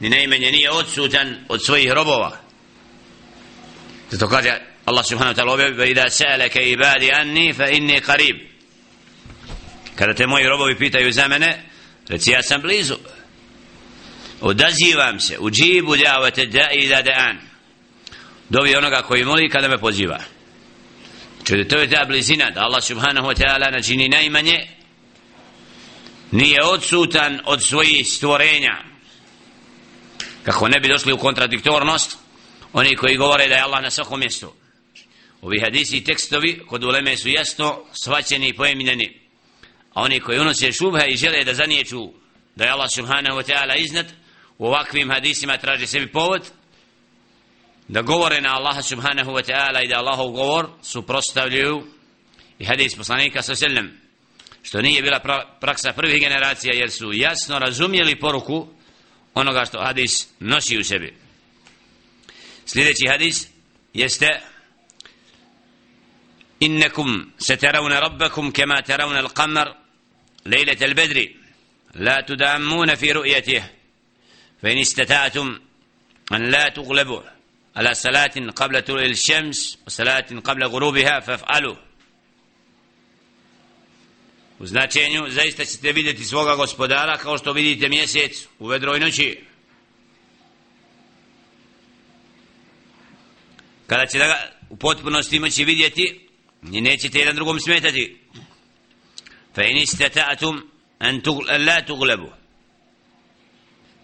ni 0.00 0.08
najmanje 0.08 0.50
nije 0.52 0.70
odsutan 0.70 1.36
od 1.48 1.64
svojih 1.64 1.92
robova. 1.92 2.36
Zato 4.10 4.28
kaže 4.28 4.58
Allah 4.84 5.04
subhanahu 5.06 5.34
wa 5.34 5.42
ta'ala 5.42 5.52
objavio 5.52 5.94
da 5.94 6.10
sa'alaka 6.10 6.60
ibadi 6.60 7.12
anni 7.12 7.52
fa 7.52 7.68
inni 7.68 8.00
qarib. 8.00 8.36
Kada 9.96 10.14
te 10.14 10.26
moji 10.26 10.46
robovi 10.46 10.78
pitaju 10.78 11.12
za 11.12 11.28
mene 11.28 11.62
reci 12.08 12.30
ja 12.30 12.42
sam 12.42 12.60
blizu. 12.60 12.96
Odazivam 14.40 15.20
se 15.20 15.38
u 15.38 15.50
džibu 15.50 15.96
djavate 15.96 16.46
da 16.46 16.70
i 16.72 16.88
da 16.88 17.02
da 17.02 17.12
an 17.16 17.38
dovi 18.48 18.76
onoga 18.76 19.02
koji 19.02 19.24
moli 19.24 19.50
kada 19.50 19.68
me 19.68 19.78
poziva. 19.78 20.20
Čude 21.44 21.68
to 21.68 21.78
je 21.78 21.90
ta 21.90 22.04
blizina 22.04 22.50
da 22.50 22.60
Allah 22.60 22.82
subhanahu 22.84 23.26
wa 23.26 23.34
ta'ala 23.34 23.72
načini 23.72 24.08
najmanje 24.08 24.66
nije 26.30 26.64
odsutan 26.64 27.40
od 27.44 27.62
svojih 27.62 28.06
stvorenja. 28.08 28.84
Kako 30.42 30.68
ne 30.68 30.80
bi 30.80 30.88
došli 30.88 31.12
u 31.12 31.18
kontradiktornost 31.18 32.18
oni 32.72 32.96
koji 32.96 33.16
govore 33.16 33.48
da 33.48 33.54
je 33.54 33.62
Allah 33.62 33.82
na 33.82 33.90
svakom 33.90 34.20
mjestu. 34.20 34.52
Ovi 35.42 35.60
hadisi 35.60 35.96
i 35.96 36.04
tekstovi 36.04 36.62
kod 36.68 36.84
uleme 36.84 37.16
su 37.16 37.28
jasno 37.28 37.84
svaćeni 37.92 38.48
i 38.48 38.56
pojeminjeni 38.56 39.20
a 39.94 40.02
oni 40.02 40.20
koji 40.20 40.38
unose 40.38 40.72
šubha 40.72 41.04
i 41.04 41.16
žele 41.16 41.44
da 41.44 41.54
zaniječu 41.54 42.12
da 42.56 42.64
je 42.64 42.70
Allah 42.70 42.90
subhanahu 42.94 43.38
wa 43.38 43.52
ta'ala 43.52 43.74
iznad 43.78 44.06
u 44.58 44.66
ovakvim 44.66 45.10
hadisima 45.10 45.56
traže 45.56 45.86
sebi 45.86 46.12
povod 46.12 46.42
da 47.88 48.02
govore 48.02 48.40
na 48.40 48.54
Allaha 48.54 48.82
subhanahu 48.82 49.30
wa 49.30 49.42
ta'ala 49.50 49.84
i 49.84 49.88
da 49.88 49.98
Allahov 49.98 50.30
govor 50.30 50.68
suprostavljuju 50.82 51.82
i 52.58 52.64
hadis 52.64 52.96
poslanika 52.96 53.42
sa 53.42 53.54
selem 53.54 54.00
što 54.62 54.82
nije 54.82 55.02
bila 55.02 55.20
pra 55.20 55.44
praksa 55.60 55.92
prvih 55.92 56.20
generacija 56.20 56.74
jer 56.74 56.90
su 56.90 57.12
jasno 57.12 57.58
razumjeli 57.58 58.20
poruku 58.20 58.68
onoga 59.34 59.64
što 59.64 59.80
hadis 59.80 60.28
nosi 60.40 60.78
u 60.78 60.84
sebi. 60.84 61.14
Sljedeći 62.66 63.06
hadis 63.08 63.48
jeste 63.94 64.40
innakum 66.60 67.32
satarawna 67.38 68.00
rabbakum 68.00 68.52
kama 68.52 68.82
tarawna 68.82 69.18
al-qamar 69.24 69.66
l'kamar 69.66 69.74
lejlete 70.44 70.86
l'bedri 70.86 71.36
la 71.94 72.22
tudamuna 72.22 72.96
fi 72.96 73.12
ru'yatih 73.12 73.62
fa 74.60 74.68
in 74.70 74.78
istata'tum 74.78 75.58
an 76.30 76.50
la 76.50 76.70
tughlabu 76.70 77.22
ala 77.74 77.94
salatin 77.94 78.52
qabla 78.52 78.82
tul'i 78.82 79.16
shams 79.16 79.58
wa 79.84 79.90
salatin 79.90 80.42
qabla 80.42 80.68
ghurubiha 80.68 81.20
fa'f'alu 81.20 81.74
fa 81.74 81.89
U 84.60 84.66
značenju, 84.66 85.26
zaista 85.28 85.64
ćete 85.64 85.92
vidjeti 85.92 86.24
svoga 86.24 86.56
gospodara 86.56 87.16
kao 87.16 87.38
što 87.38 87.52
vidite 87.52 87.88
mjesec 87.88 88.46
u 88.58 88.66
vedroj 88.66 89.00
noći. 89.00 89.38
Kada 93.86 94.06
će 94.06 94.18
da 94.18 94.26
ga 94.26 94.50
u 94.70 94.76
potpunosti 94.76 95.38
moći 95.38 95.64
vidjeti, 95.64 96.28
ni 96.62 96.80
nećete 96.80 97.18
jedan 97.18 97.34
drugom 97.34 97.60
smetati. 97.60 98.20
Fa 99.54 99.62
in 99.62 99.76
istata'tum 99.76 100.60
an 100.98 101.22
la 101.66 101.82
tuglabu. 101.86 102.28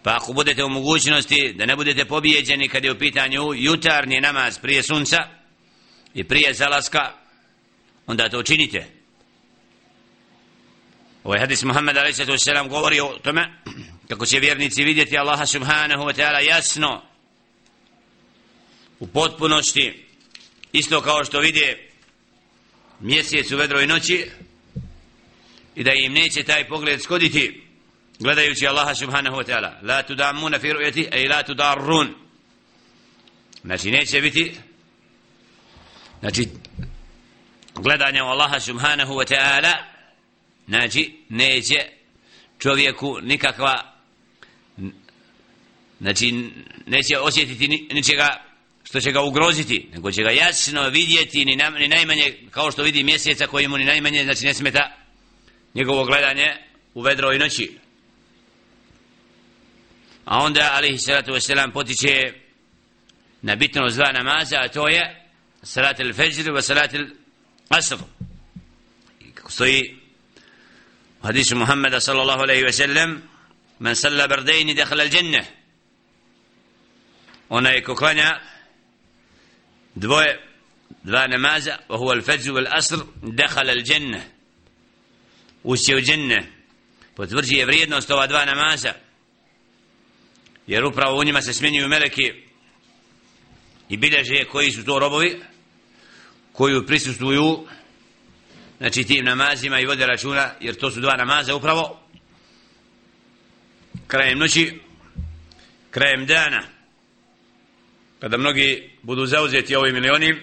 Pa 0.03 0.15
ako 0.15 0.33
budete 0.33 0.63
u 0.63 0.69
mogućnosti 0.69 1.53
da 1.53 1.65
ne 1.65 1.75
budete 1.75 2.05
pobijeđeni 2.05 2.69
kad 2.69 2.83
je 2.83 2.91
u 2.91 2.99
pitanju 2.99 3.53
jutarnji 3.55 4.21
namaz 4.21 4.59
prije 4.59 4.83
sunca 4.83 5.17
i 6.13 6.23
prije 6.23 6.53
zalaska, 6.53 7.13
onda 8.07 8.29
to 8.29 8.39
učinite. 8.39 8.96
Ovaj 11.27 11.39
hadis 11.39 11.63
Muhammed 11.63 11.97
a.s. 11.97 12.69
govori 12.69 12.99
o 12.99 13.17
tome 13.23 13.49
kako 14.09 14.25
će 14.25 14.39
vjernici 14.39 14.83
vidjeti 14.83 15.17
Allaha 15.17 15.45
subhanahu 15.45 16.03
wa 16.03 16.15
ta'ala 16.15 16.49
jasno 16.49 17.01
u 18.99 19.07
potpunosti 19.07 20.05
isto 20.71 21.01
kao 21.01 21.25
što 21.25 21.39
vidje 21.39 21.91
mjesec 22.99 23.51
u 23.51 23.57
vedroj 23.57 23.87
noći 23.87 24.29
i 25.75 25.83
da 25.83 25.91
im 25.93 26.13
neće 26.13 26.43
taj 26.43 26.67
pogled 26.67 27.01
skoditi 27.01 27.63
gledajući 28.19 28.67
Allaha 28.67 28.95
subhanahu 28.95 29.37
wa 29.37 29.45
ta'ala 29.45 29.71
la 29.81 30.03
tudamuna 30.03 30.59
fi 30.59 30.67
ru'yati 30.67 31.09
ay 31.11 31.29
la 31.29 31.43
tudarrun 31.43 32.15
znači 33.63 33.91
neće 33.91 34.21
biti 34.21 34.55
znači 36.19 36.47
gledanje 37.75 38.23
u 38.23 38.25
Allaha 38.25 38.59
subhanahu 38.59 39.13
wa 39.13 39.33
ta'ala 39.33 39.96
znači 40.67 41.13
neće 41.29 41.85
čovjeku 42.59 43.17
nikakva 43.21 43.93
znači 45.99 46.51
neće 46.85 47.19
osjetiti 47.19 47.87
ničega 47.91 48.47
što 48.83 48.99
će 49.01 49.11
ga 49.11 49.21
ugroziti, 49.21 49.89
nego 49.93 50.11
će 50.11 50.23
ga 50.23 50.31
jasno 50.31 50.89
vidjeti 50.89 51.45
ni, 51.45 51.55
na, 51.55 51.69
ni 51.69 51.87
najmanje, 51.87 52.37
kao 52.51 52.71
što 52.71 52.83
vidi 52.83 53.03
mjeseca 53.03 53.47
koji 53.47 53.67
mu 53.67 53.77
ni 53.77 53.85
najmanje, 53.85 54.23
znači 54.23 54.45
ne 54.45 54.53
smeta 54.53 54.97
njegovo 55.73 56.05
gledanje 56.05 56.55
u 56.93 57.01
vedroj 57.01 57.39
noći. 57.39 57.77
A 60.25 60.43
onda, 60.43 60.71
alihi 60.73 60.97
salatu 60.97 61.31
wasalam, 61.31 61.71
potiče 61.73 62.33
na 63.41 63.55
bitnost 63.55 63.95
dva 63.95 64.11
namaza, 64.11 64.57
a 64.59 64.67
to 64.67 64.87
je 64.87 65.25
salat 65.63 65.99
il-fajr 65.99 66.51
wa 66.51 66.61
salat 66.61 66.93
il-asr. 66.93 67.97
Kako 69.33 69.51
stoji 69.51 69.97
u 71.27 71.29
hadisu 71.29 71.55
Muhammeda 71.55 71.99
sallallahu 72.01 72.41
alaihi 72.41 72.63
wa 72.63 72.71
sallam, 72.71 73.21
man 73.79 73.95
salla 73.95 74.27
bardejni 74.27 74.73
dekhala 74.75 75.03
al-đenne. 75.03 75.45
Onaj 77.49 77.83
ko 77.83 77.95
klanja 77.95 78.39
dvoje 79.95 80.39
dva 81.03 81.27
namaza 81.27 81.79
wa 81.89 81.97
huwa 81.97 82.13
al-fajr 82.15 82.51
wal 82.51 82.67
asr 82.71 82.97
dakhala 83.21 83.71
al-janna 83.71 84.21
ući 85.63 85.95
u 85.95 86.01
dženne 86.01 86.51
potvrđuje 87.15 87.65
vrijednost 87.65 88.11
ova 88.11 88.27
dva 88.27 88.45
namaza. 88.45 88.93
Jer 90.67 90.85
upravo 90.85 91.19
u 91.19 91.23
njima 91.23 91.41
se 91.41 91.53
smjenjuju 91.53 91.87
meleki 91.87 92.33
i 93.89 93.97
bilježe 93.97 94.45
koji 94.51 94.71
su 94.71 94.85
to 94.85 94.99
robovi 94.99 95.41
koji 96.53 96.85
prisustvuju 96.85 97.67
znači 98.77 99.03
tim 99.03 99.25
namazima 99.25 99.79
i 99.79 99.85
vode 99.85 100.05
računa 100.05 100.51
jer 100.59 100.75
to 100.75 100.91
su 100.91 100.99
dva 100.99 101.15
namaza 101.15 101.55
upravo 101.55 101.99
krajem 104.07 104.39
noći 104.39 104.79
krajem 105.91 106.25
dana. 106.25 106.61
Pa 108.19 108.21
Kada 108.21 108.37
mnogi 108.37 108.91
budu 109.01 109.25
zauzeti 109.25 109.75
ovim 109.75 109.95
ili 109.95 110.09
onim 110.09 110.39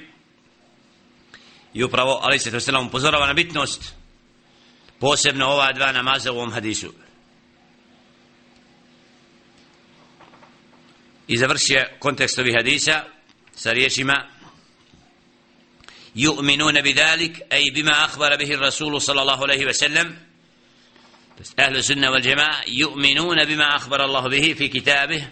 i 1.74 1.84
upravo 1.84 2.20
ali 2.22 2.38
se 2.38 2.50
to 2.50 2.60
se 2.60 2.72
nam 2.72 2.86
upozorava 2.86 3.26
na 3.26 3.32
bitnost 3.32 3.94
posebno 4.98 5.46
ova 5.46 5.72
dva 5.72 5.92
namaza 5.92 6.32
u 6.32 6.36
ovom 6.36 6.52
hadisu. 6.52 6.92
I 11.28 11.38
završio 11.38 11.84
kontekst 11.98 12.38
ovih 12.38 12.54
hadisa 12.56 13.04
sa 13.52 13.72
riječima 13.72 14.26
يؤمنون 16.16 16.80
بذلك 16.80 17.46
أي 17.52 17.70
بما 17.70 18.04
أخبر 18.04 18.36
به 18.36 18.54
الرسول 18.54 19.00
صلى 19.00 19.22
الله 19.22 19.42
عليه 19.42 19.66
وسلم 19.66 20.16
أهل 21.58 21.76
السنة 21.76 22.10
والجماعة 22.10 22.60
يؤمنون 22.68 23.44
بما 23.44 23.76
أخبر 23.76 24.04
الله 24.04 24.28
به 24.28 24.54
في 24.58 24.68
كتابه 24.68 25.28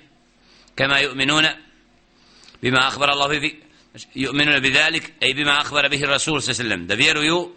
كما 0.77 0.99
يؤمنون 0.99 1.49
بما 2.63 2.89
أخبر 2.89 3.13
الله 3.13 3.27
به 3.27 3.53
يؤمنون 4.17 4.59
بذلك 4.59 5.13
أي 5.23 5.33
بما 5.33 5.61
أخبر 5.61 5.89
به 5.89 6.03
الرسول 6.03 6.43
صلى 6.43 6.53
الله 6.53 6.65
عليه 6.65 6.75
وسلم 6.75 6.87
da 6.87 6.95
vjeruju 6.95 7.53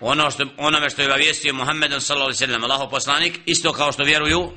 ono 0.00 0.30
što 0.30 0.44
onome 0.56 0.90
što 0.90 1.02
je 1.02 1.08
obavijestio 1.08 1.54
Muhammed 1.54 1.90
sallallahu 1.90 2.28
alejhi 2.28 2.42
ve 2.42 2.46
sellem 2.46 2.64
Allahov 2.64 2.90
poslanik 2.90 3.40
isto 3.46 3.72
kao 3.72 3.92
što 3.92 4.04
vjeruju 4.04 4.52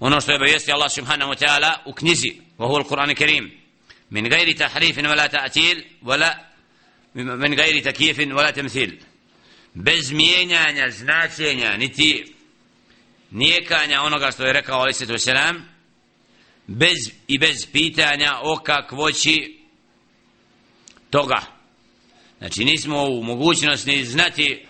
ono 0.00 0.20
što 0.20 0.32
je 0.32 0.36
obavijestio 0.36 0.74
Allah 0.74 0.92
subhanahu 0.92 1.32
wa 1.32 1.46
ta'ala 1.46 1.72
u 1.86 1.92
knjizi 1.94 2.32
wa 2.58 2.66
huwa 2.66 2.84
al-Qur'an 2.84 3.08
al-Karim 3.10 3.50
min 4.10 4.28
ghairi 4.28 4.54
tahrif 4.54 4.96
wala 4.96 5.28
ta'til 5.28 5.82
wala 6.02 6.49
min 7.14 7.54
ghairi 7.56 7.82
takyif 7.82 8.16
wala 8.16 8.52
tamthil 8.52 8.90
bez 9.74 10.12
mijenjanja 10.12 10.90
značenja 10.90 11.76
niti 11.76 12.34
nijekanja 13.30 14.02
onoga 14.02 14.30
što 14.30 14.46
je 14.46 14.52
rekao 14.52 14.80
Ali 14.80 14.94
Svetu 14.94 15.18
Selam 15.18 15.68
bez 16.66 16.96
i 17.28 17.38
bez 17.38 17.66
pitanja 17.72 18.38
o 18.42 18.56
kakvoći 18.56 19.60
toga. 21.10 21.42
Znači 22.38 22.64
nismo 22.64 23.04
u 23.04 23.22
mogućnosti 23.22 24.04
znati 24.04 24.66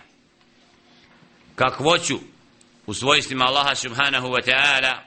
kakvoću 1.55 2.19
u 2.85 2.93
svojstvima 2.93 3.45
Allaha 3.45 3.75
subhanahu 3.75 4.27
wa 4.27 4.45
ta'ala 4.45 4.97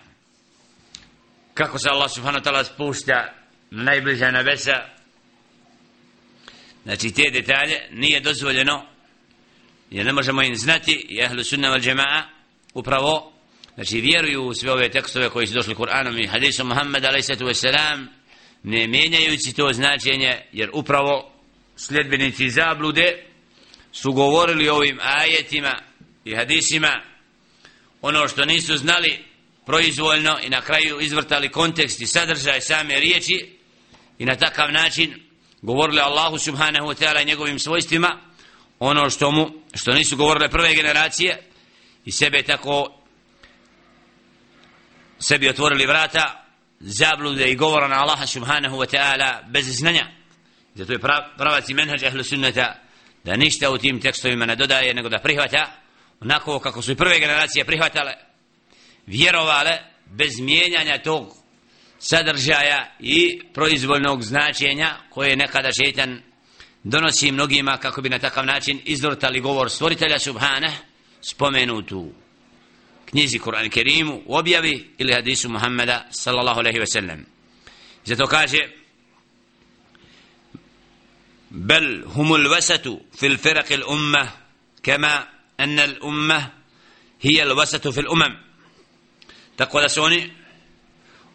kako 1.55 1.79
se 1.79 1.89
Allah 1.89 2.11
subhanahu 2.11 2.45
wa 2.45 2.51
ta'ala 2.51 2.65
spušta 2.65 3.35
na 3.71 3.83
najbliža 3.83 4.31
nebesa 4.31 4.94
znači 6.85 7.11
te 7.11 7.31
detalje 7.31 7.89
nije 7.91 8.21
dozvoljeno 8.21 8.87
jer 9.91 10.07
ne 10.07 10.13
možemo 10.13 10.43
im 10.43 10.57
znati 10.57 11.07
i 11.09 11.23
ahlu 11.23 11.45
sunna 11.45 11.71
val 11.71 11.81
jama'a 11.81 12.23
upravo 12.75 13.33
znači 13.75 14.01
vjeruju 14.01 14.43
u 14.43 14.55
sve 14.55 14.73
ove 14.73 14.91
tekstove 14.91 15.31
koji 15.31 15.47
su 15.47 15.55
došli 15.55 15.75
Kur'anom 15.75 16.25
i 16.25 16.27
hadisom 16.27 16.69
Muhammed 16.69 17.03
wassalam 17.03 18.07
ne 18.63 18.87
mijenjajući 18.87 19.53
to 19.57 19.73
značenje 19.73 20.41
jer 20.53 20.71
upravo 20.73 21.33
sljedbenici 21.77 22.51
zablude 22.51 23.25
su 23.93 24.13
govorili 24.13 24.69
ovim 24.69 24.99
ajetima 25.03 25.83
i 26.25 26.35
hadisima 26.35 27.01
ono 28.03 28.29
što 28.29 28.45
nisu 28.45 28.77
znali 28.77 29.25
proizvoljno 29.67 30.39
i 30.43 30.49
na 30.49 30.61
kraju 30.61 31.01
izvrtali 31.01 31.49
kontekst 31.49 32.01
i 32.01 32.07
sadržaj 32.07 32.61
same 32.61 33.01
riječi 33.01 33.57
i 34.19 34.25
na 34.25 34.37
takav 34.37 34.73
način 34.73 35.15
govorile 35.65 36.03
Allahu 36.03 36.39
subhanahu 36.39 36.87
wa 36.87 36.95
ta'ala 36.95 37.27
njegovim 37.27 37.59
svojstvima 37.59 38.21
ono 38.79 39.11
što 39.11 39.31
mu 39.31 39.47
što 39.75 39.93
nisu 39.93 40.17
govorile 40.17 40.49
prve 40.49 40.75
generacije 40.75 41.43
i 42.05 42.13
sebe 42.13 42.43
tako 42.43 43.01
sebi 45.19 45.49
otvorili 45.49 45.87
vrata 45.87 46.45
zablude 46.81 47.51
i 47.51 47.57
govora 47.57 47.89
na 47.89 47.95
Allaha 47.95 48.27
subhanahu 48.27 48.77
wa 48.77 48.97
ta'ala 48.97 49.51
bez 49.51 49.79
znanja. 49.79 50.07
Zato 50.75 50.93
je 50.93 50.99
pravac 51.39 51.69
i 51.69 51.75
menhađ 51.75 52.05
ahlu 52.05 52.25
sunnata 52.25 52.75
da 53.25 53.37
ništa 53.37 53.71
u 53.71 53.79
tim 53.79 54.01
tekstovima 54.01 54.47
ne 54.47 54.57
dodaje 54.57 54.95
nego 54.95 55.09
da 55.09 55.19
prihvata 55.19 55.73
onako 56.21 56.59
kako 56.59 56.83
su 56.83 56.93
i 56.93 56.97
prve 56.97 57.21
generacije 57.21 57.65
prihvatale 57.65 58.13
vjerovale 59.07 59.79
bez 60.07 60.41
mijenjanja 60.41 61.03
tog 61.03 61.44
sadržaja 62.04 62.96
i 63.00 63.42
proizvoljnog 63.54 64.24
značenja 64.24 64.98
koje 65.10 65.36
nekada 65.36 65.72
šeitan 65.72 66.22
donosi 66.84 67.32
mnogima 67.32 67.78
kako 67.78 68.02
bi 68.02 68.10
na 68.10 68.20
takav 68.20 68.46
način 68.46 68.80
izvrtali 68.86 69.40
govor 69.40 69.70
stvoritelja 69.70 70.20
subhana 70.20 70.72
spomenutu 71.22 72.12
knjizi 73.06 73.40
Kur'an 73.40 73.70
Kerimu 73.70 74.22
u 74.26 74.36
objavi 74.36 74.90
ili 74.98 75.14
hadisu 75.14 75.50
Muhammeda 75.50 76.08
sallallahu 76.12 76.60
alaihi 76.60 76.80
ve 76.80 76.88
sellem 76.88 77.26
zato 78.06 78.28
kaže 78.28 78.80
بل 81.52 82.04
هم 82.06 82.36
الوسط 82.36 82.88
في 83.14 83.28
الفرق 83.28 83.72
الأمة 83.72 84.30
كما 84.84 85.28
أن 85.60 85.80
الأمة 85.80 86.52
هي 87.22 87.44
الوسط 87.44 87.88
في 87.88 88.00
الأمم 88.00 88.38
تقول 89.58 89.90
سوني 89.90 90.32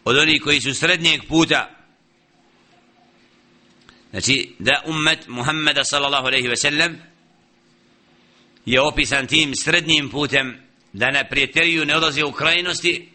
od 0.04 0.16
onih 0.16 0.42
koji 0.42 0.60
su 0.60 0.74
srednjeg 0.74 1.20
puta. 1.28 1.70
Znači 4.10 4.54
da 4.58 4.82
ummet 4.86 5.28
Muhammeda 5.28 5.84
sallallahu 5.84 6.26
aleyhi 6.26 6.48
ve 6.48 6.56
sellem 6.56 6.98
je 8.66 8.80
opisan 8.80 9.26
tim 9.26 9.54
srednjim 9.56 10.10
putem 10.10 10.56
da 10.92 11.10
na 11.10 11.24
prijateriju 11.24 11.84
ne 11.84 11.96
odlaze 11.96 12.24
u 12.24 12.32
krajnosti 12.32 13.08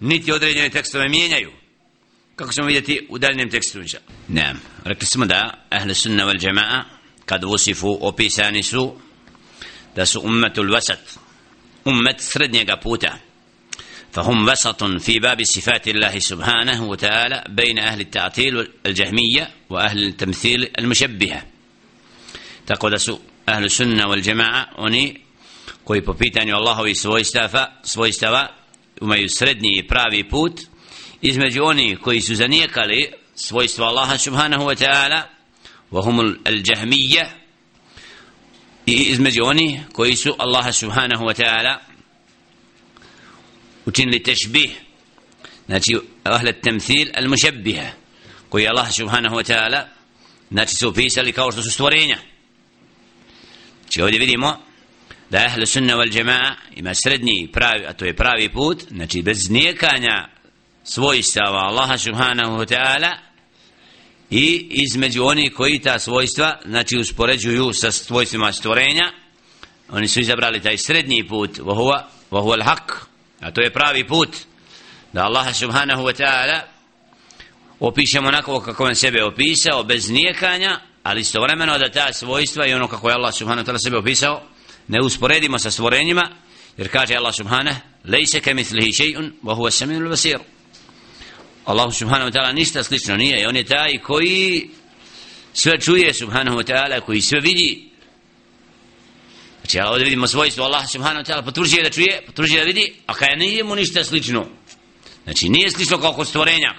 niti 0.00 0.32
određene 0.32 0.70
tekstove 0.70 1.08
mijenjaju. 1.08 1.52
Kako 2.36 2.52
ćemo 2.52 2.66
vidjeti 2.66 3.06
u 3.10 3.18
daljem 3.18 3.50
tekstu 3.50 3.78
inša 3.80 3.98
ne, 4.28 4.54
rekli 4.84 5.06
smo 5.06 5.26
da 5.26 5.66
ahle 5.70 5.94
sunna 5.94 6.26
wal 6.26 6.40
jama'a 6.40 6.82
kad 7.24 7.44
usifu 7.44 7.98
opisani 8.00 8.62
su 8.62 8.94
da 9.96 10.06
su 10.06 10.20
ummetul 10.20 10.72
vasat 10.72 11.18
ummet 11.84 12.16
srednjega 12.20 12.76
puta. 12.76 13.18
فهم 14.14 14.48
وسط 14.48 14.84
في 14.84 15.18
باب 15.18 15.42
صفات 15.42 15.88
الله 15.88 16.18
سبحانه 16.18 16.84
وتعالى 16.84 17.44
بين 17.48 17.78
أهل 17.78 18.00
التعطيل 18.00 18.68
الجهمية 18.86 19.50
وأهل 19.70 20.02
التمثيل 20.02 20.70
المشبهة 20.78 21.42
تقول 22.66 22.96
أهل 23.48 23.64
السنة 23.64 24.08
والجماعة 24.08 24.66
oni 24.76 25.20
koji 25.84 26.04
po 26.04 26.14
pitanju 26.14 26.54
Allahovi 26.56 26.94
svojstava, 26.94 27.72
svojstava 27.82 28.48
imaju 29.02 29.28
srednji 29.28 29.78
i 29.78 29.86
pravi 29.86 30.28
put 30.28 30.60
između 31.22 31.64
oni 31.64 31.96
koji 31.96 32.20
su 32.20 32.34
zanijekali 32.34 33.12
svojstva 33.34 33.86
Allaha 33.86 34.18
subhanahu 34.18 34.64
wa 34.64 34.84
ta'ala 34.84 35.22
وهم 35.92 36.36
الجهمية 36.46 37.26
i 38.86 38.92
između 38.92 39.44
oni 39.44 39.80
koji 39.92 40.16
su 40.16 40.34
Allaha 40.38 40.72
subhanahu 40.72 41.24
wa 41.24 41.42
ta'ala 41.42 41.93
učinili 43.86 44.22
tešbih 44.22 44.70
znači 45.66 45.98
ahle 46.24 46.52
temthil 46.52 47.08
al 47.14 47.28
mušebbiha 47.28 47.90
koji 48.48 48.68
Allah 48.68 48.92
subhanahu 48.92 49.36
wa 49.36 49.52
ta'ala 49.52 49.82
znači 50.50 50.74
su 50.74 50.88
opisali 50.88 51.32
kao 51.32 51.52
što 51.52 51.62
su 51.62 51.70
stvorenja. 51.70 52.18
Znači 53.80 54.02
ovdje 54.02 54.18
vidimo 54.18 54.58
da 55.30 55.38
ahle 55.38 55.66
sunna 55.66 55.94
wal 55.96 56.12
jama'a 56.12 56.54
ima 56.76 56.94
srednji 56.94 57.48
pravi, 57.52 57.86
a 57.86 57.92
to 57.92 58.04
je 58.04 58.16
pravi 58.16 58.48
put 58.48 58.82
znači 58.88 59.22
bez 59.22 59.50
nijekanja 59.50 60.28
svojstava 60.84 61.58
Allaha 61.58 61.98
subhanahu 61.98 62.56
wa 62.56 62.74
ta'ala 62.74 63.12
i 64.30 64.66
između 64.70 65.24
oni 65.24 65.50
koji 65.50 65.78
ta 65.78 65.98
svojstva 65.98 66.60
znači 66.64 66.98
uspoređuju 66.98 67.72
sa 67.72 67.90
svojstvima 67.90 68.52
stvorenja 68.52 69.12
oni 69.88 70.08
su 70.08 70.20
izabrali 70.20 70.62
taj 70.62 70.78
srednji 70.78 71.28
put 71.28 71.58
vohuva 71.58 72.08
vohuva 72.30 72.56
al-haq 72.56 73.13
a 73.44 73.50
to 73.50 73.60
je 73.60 73.72
pravi 73.72 74.06
put 74.06 74.28
da 75.12 75.24
Allaha 75.24 75.52
subhanahu 75.52 76.02
wa 76.02 76.12
ta'ala 76.12 76.60
opišemo 77.80 78.28
onako 78.28 78.60
kako 78.60 78.84
on 78.84 78.94
sebe 78.94 79.24
opisao 79.24 79.82
bez 79.82 80.10
nijekanja 80.10 80.80
ali 81.02 81.20
istovremeno 81.20 81.78
da 81.78 81.90
ta 81.90 82.12
svojstva 82.12 82.66
i 82.66 82.74
ono 82.74 82.88
kako 82.88 83.08
je 83.08 83.14
Allah 83.14 83.34
subhanahu 83.34 83.66
wa 83.66 83.70
ta'ala 83.70 83.84
sebe 83.84 83.96
opisao 83.96 84.42
ne 84.88 85.00
usporedimo 85.00 85.58
sa 85.58 85.70
stvorenjima 85.70 86.30
jer 86.76 86.88
kaže 86.88 87.14
Allah 87.14 87.34
subhanahu 87.34 87.80
lejse 88.04 88.40
ke 88.40 88.54
mislihi 88.54 88.92
še'un 88.92 89.32
wa 89.42 89.54
huwa 89.54 89.70
saminu 89.70 90.08
basir. 90.08 90.38
Allah 91.64 91.92
subhanahu 91.92 92.30
wa 92.30 92.32
ta'ala 92.32 92.52
ništa 92.52 92.82
slično 92.82 93.16
nije 93.16 93.42
i 93.42 93.46
on 93.46 93.56
je 93.56 93.64
taj 93.64 93.98
koji 93.98 94.70
sve 95.52 95.80
čuje 95.80 96.14
subhanahu 96.14 96.56
wa 96.58 96.64
ta'ala 96.64 97.00
koji 97.00 97.20
sve 97.20 97.40
vidi. 97.40 97.90
Znači 99.64 99.76
ja 99.76 99.90
ovdje 99.90 100.04
vidimo 100.04 100.26
svojstvo 100.26 100.64
Allah 100.64 100.90
subhanahu 100.90 101.24
wa 101.24 101.32
ta'ala 101.32 101.44
potvrđuje 101.44 101.82
da 101.82 101.90
čuje 101.90 102.22
potvrđuje 102.26 102.60
da 102.60 102.66
vidi 102.66 102.94
a 103.06 103.14
kada 103.14 103.36
nije 103.36 103.64
mu 103.64 103.74
ništa 103.74 104.04
slično 104.04 104.46
znači 105.24 105.48
nije 105.48 105.70
slično 105.70 105.98
kao 105.98 106.12
kod 106.12 106.28
stvorenja 106.28 106.74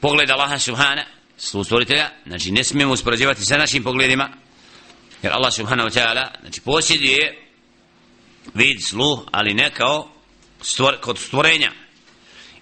pogled 0.00 0.30
Allah 0.30 0.60
subhanahu 0.62 1.08
sluh 1.36 1.66
stvoritelja 1.66 2.10
znači 2.26 2.50
ne 2.50 2.64
smijemo 2.64 2.92
uspoređivati 2.92 3.44
sa 3.44 3.56
našim 3.56 3.82
pogledima 3.82 4.28
jer 5.22 5.32
Allah 5.32 5.54
subhanahu 5.54 5.88
wa 5.88 6.00
ta'ala 6.00 6.26
znači 6.40 6.60
posjeduje 6.60 7.46
vid 8.54 8.82
sluh 8.84 9.20
ali 9.32 9.54
ne 9.54 9.70
kao 9.70 10.10
stvor, 10.62 10.96
kod 11.00 11.18
stvorenja 11.18 11.72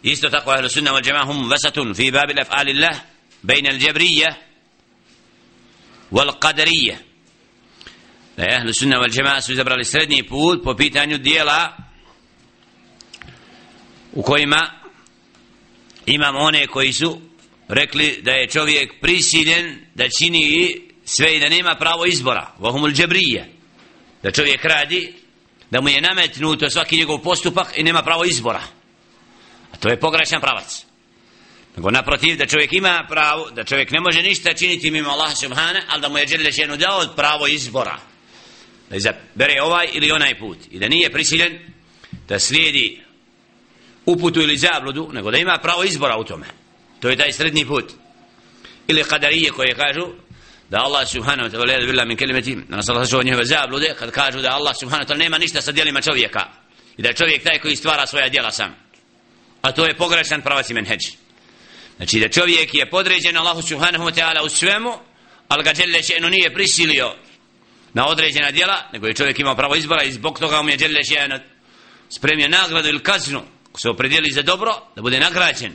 isto 0.03 0.29
tako 0.29 0.51
ahlu 0.51 0.69
sunna 0.69 0.93
wal 0.93 1.07
jama'a 1.07 1.27
hum 1.27 1.51
vasatun 1.51 1.95
fi 1.95 2.11
babi 2.11 2.35
l'af'ali 2.35 2.77
Allah 2.77 2.97
bejna 3.43 3.71
al-jabriyya 3.71 4.35
wal 6.13 6.39
qadariyya 6.39 7.08
da 8.39 8.45
je 8.45 8.57
ahlu 8.57 8.73
sunna 8.73 8.97
wal 8.97 9.11
Džema 9.11 9.41
su 9.41 9.53
izabrali 9.53 9.85
srednji 9.85 10.23
put 10.23 10.65
po 10.65 10.77
pitanju 10.77 11.19
dijela 11.19 11.77
u 14.13 14.23
kojima 14.23 14.71
imam 16.07 16.37
one 16.37 16.67
koji 16.67 16.93
su 16.93 17.21
rekli 17.69 18.21
da 18.23 18.31
je 18.31 18.49
čovjek 18.49 19.01
prisiljen 19.01 19.79
da 19.95 20.05
čini 20.19 20.77
sve 21.05 21.37
i 21.37 21.41
da 21.41 21.49
nema 21.49 21.75
pravo 21.75 22.07
izbora. 22.07 22.55
Vahumul 22.59 22.91
džebrije. 22.91 23.51
Da 24.23 24.31
čovjek 24.31 24.65
radi 24.65 25.15
da 25.71 25.81
mu 25.81 25.89
je 25.89 26.01
nametnuto 26.01 26.71
svaki 26.71 26.97
njegov 26.97 27.19
postupak 27.19 27.73
i 27.77 27.83
nema 27.83 28.03
pravo 28.03 28.25
izbora. 28.25 28.63
A 29.73 29.77
to 29.77 29.89
je 29.89 30.01
pogrešan 30.01 30.41
pravac. 30.41 30.85
Nego 31.77 31.91
naprotiv 31.91 32.37
da 32.37 32.47
čovjek 32.47 32.73
ima 32.73 33.07
pravo 33.09 33.51
da 33.51 33.65
čovjek 33.65 33.91
ne 33.91 34.01
može 34.01 34.23
ništa 34.23 34.55
činiti 34.55 34.91
mimo 34.91 35.11
Allaha 35.11 35.35
subhana 35.35 35.83
ali 35.89 36.03
da 36.03 36.09
mu 36.09 36.19
je 36.19 36.27
Đelešenu 36.27 36.77
dao 36.77 37.05
pravo 37.17 37.47
izbora 37.47 37.99
da 38.91 38.97
izabere 38.97 39.63
ovaj 39.63 39.89
ili 39.93 40.11
onaj 40.11 40.39
put. 40.39 40.59
I 40.71 40.79
da 40.79 40.89
nije 40.89 41.13
prisiljen 41.13 41.59
da 42.29 42.39
slijedi 42.39 43.01
uputu 44.07 44.41
ili 44.41 44.57
zabludu 44.57 45.11
nego 45.13 45.31
da 45.31 45.39
ima 45.39 45.59
pravo 45.63 45.85
izbora 45.85 46.17
u 46.17 46.25
tome. 46.25 46.47
To 47.01 47.09
je 47.09 47.17
taj 47.17 47.33
srednji 47.33 47.67
put. 47.67 47.93
Ili 48.89 49.05
kadarije 49.05 49.51
koje 49.51 49.75
kažu 49.75 50.07
da 50.71 50.79
Allah 50.79 51.09
subhanahu 51.09 51.49
wa 51.49 51.53
ta'ala 51.53 51.87
bila 51.87 52.05
min 52.05 52.17
kelimeti 52.17 52.57
da 52.69 52.77
nas 52.77 52.89
Allah 52.89 53.07
sačuva 53.07 53.23
njihove 53.23 53.45
zablude 53.45 53.95
kad 53.99 54.11
kažu 54.11 54.41
da 54.41 54.55
Allah 54.55 54.75
subhanahu 54.81 55.09
wa 55.09 55.13
ta'ala 55.13 55.19
nema 55.19 55.39
ništa 55.39 55.63
sa 55.63 55.73
djelima 55.73 56.01
čovjeka. 56.01 56.41
I 56.97 57.03
da 57.03 57.09
je 57.09 57.15
čovjek 57.15 57.43
taj 57.43 57.59
koji 57.59 57.77
stvara 57.77 58.07
svoja 58.07 58.29
djela 58.29 58.51
sam. 58.51 58.77
A 59.63 59.73
to 59.73 59.87
je 59.87 59.97
pogrešan 59.97 60.43
pravac 60.43 60.71
i 60.71 60.75
menheđ. 60.75 61.01
Znači 61.97 62.21
da 62.21 62.29
čovjek 62.29 62.75
je 62.75 62.91
podređen 62.91 63.37
Allahu 63.37 63.63
subhanahu 63.63 64.05
wa 64.05 64.15
ta'ala 64.15 64.45
u 64.45 64.49
svemu 64.49 64.93
ali 65.49 65.65
ga 65.65 65.73
djelje 65.73 66.03
še'nu 66.03 66.31
nije 66.31 66.55
prisilio 66.55 67.15
na 67.99 68.07
određena 68.07 68.51
djela, 68.51 68.83
nego 68.93 69.07
je 69.07 69.15
čovjek 69.15 69.39
imao 69.39 69.57
pravo 69.57 69.75
izbora 69.75 70.03
i 70.03 70.13
zbog 70.13 70.39
toga 70.39 70.63
mu 70.63 70.69
je 70.69 70.77
djelje 70.77 71.01
še'nu 71.03 71.39
spremio 72.09 72.49
nagradu 72.49 72.89
ili 72.89 73.03
kaznu 73.03 73.43
ko 73.73 73.81
se 73.81 73.91
opredijeli 73.91 74.33
za 74.33 74.43
dobro 74.43 74.73
da 74.97 75.03
bude 75.03 75.21
nagrađen. 75.21 75.73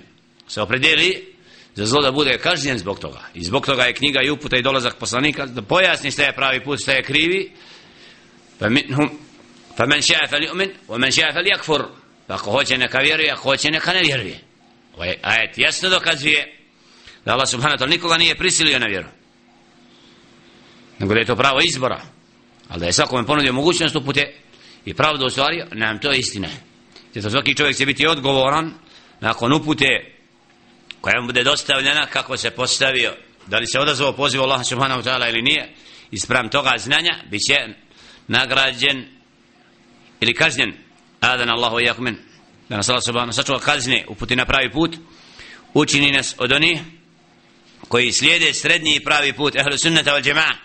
Se 0.48 0.62
opredijeli 0.62 1.34
za 1.76 1.86
zlo 1.86 2.02
da 2.02 2.12
bude 2.12 2.38
kažnjen 2.38 2.78
zbog 2.78 3.00
toga. 3.00 3.22
I 3.34 3.44
zbog 3.44 3.66
toga 3.66 3.84
je 3.84 3.94
knjiga 3.94 4.20
i 4.22 4.30
uputa 4.30 4.58
i 4.58 4.62
dolazak 4.62 4.96
poslanika 4.96 5.46
da 5.46 5.62
pojasni 5.62 6.12
šta 6.12 6.24
je 6.24 6.36
pravi 6.36 6.64
put 6.64 6.80
šta 6.82 6.92
je 6.92 7.04
krivi. 7.04 7.52
Fa 8.60 8.70
minhum 8.70 9.10
men 9.88 10.02
ša'a 10.02 10.30
fal 10.30 10.40
yu'min 10.40 10.70
wa 10.88 10.98
men 10.98 11.12
ša'a 11.12 11.34
fel-yakfur. 11.34 11.84
pa 12.28 12.36
ako 12.36 12.52
hoće 12.52 12.78
neka 12.78 13.00
vjeruje 13.00 13.32
ako 13.32 13.44
hoće 13.44 13.72
neka 13.72 13.94
ne 13.94 14.02
vjeruje. 14.02 14.40
Ovaj 14.96 15.16
ajet 15.22 15.58
jasno 15.58 15.90
dokazuje 15.90 16.60
da 17.26 17.34
Allah 17.34 17.50
subhanahu 17.50 17.78
wa 17.78 17.86
ta'ala 17.86 17.90
nikoga 17.90 18.18
nije 18.18 18.36
prisilio 18.36 18.80
na 18.80 18.86
vjeru 18.86 19.08
nego 21.04 21.13
da 21.13 21.20
je 21.20 21.26
to 21.26 21.36
pravo 21.36 21.60
izbora. 21.70 22.02
Ali 22.70 22.80
da 22.80 22.86
je 22.86 22.94
svakome 22.94 23.26
ponudio 23.26 23.54
mogućnost 23.54 23.96
upute 23.96 24.34
i 24.86 24.94
pravo 24.94 25.18
da 25.18 25.26
ostvario 25.26 25.68
nam 25.72 26.00
to 26.00 26.12
je 26.12 26.20
istina. 26.20 26.48
Zato 27.13 27.30
svaki 27.30 27.56
čovjek 27.56 27.78
će 27.78 27.86
biti 27.86 28.08
odgovoran 28.08 28.74
nakon 29.20 29.54
upute 29.54 29.86
koja 31.02 31.22
mu 31.22 31.28
bude 31.28 31.44
dostavljena 31.44 32.06
kako 32.06 32.38
se 32.38 32.52
postavio. 32.52 33.13
Da 33.48 33.58
li 33.58 33.68
se 33.68 33.80
odazvao 33.80 34.13
poziv 34.13 34.42
Allah 34.42 34.66
subhanahu 34.66 35.02
wa 35.02 35.06
ta'ala 35.06 35.30
ili 35.30 35.42
nije 35.42 35.74
isprem 36.12 36.50
toga 36.50 36.72
znanja 36.78 37.24
bit 37.32 37.42
će 37.48 37.56
nagrađen 38.28 39.06
ili 40.20 40.34
kažnjen. 40.34 40.74
Adan 41.20 41.50
Allahu 41.50 41.80
i 41.80 41.86
jakmen 41.86 42.18
da 42.70 42.78
nas 42.78 42.89
Allah 42.89 43.04
subhanahu 43.06 43.32
sačuva 43.32 43.60
kazne 43.60 44.06
uputi 44.10 44.36
na 44.36 44.46
pravi 44.46 44.72
put 44.72 44.96
učini 45.74 46.12
nas 46.12 46.36
od 46.38 46.52
onih 46.52 46.80
koji 47.88 48.12
slijede 48.12 48.54
srednji 48.54 49.00
pravi 49.04 49.34
put 49.34 49.56
ehlu 49.56 49.78
sunnata 49.78 50.12
wal 50.12 50.24
jama'a 50.24 50.62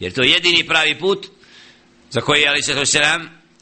jer 0.00 0.12
to 0.12 0.22
je 0.22 0.30
jedini 0.30 0.66
pravi 0.66 0.98
put 0.98 1.26
za 2.10 2.20
koji 2.20 2.46
ali 2.46 2.62
se 2.62 2.74
to 2.74 2.98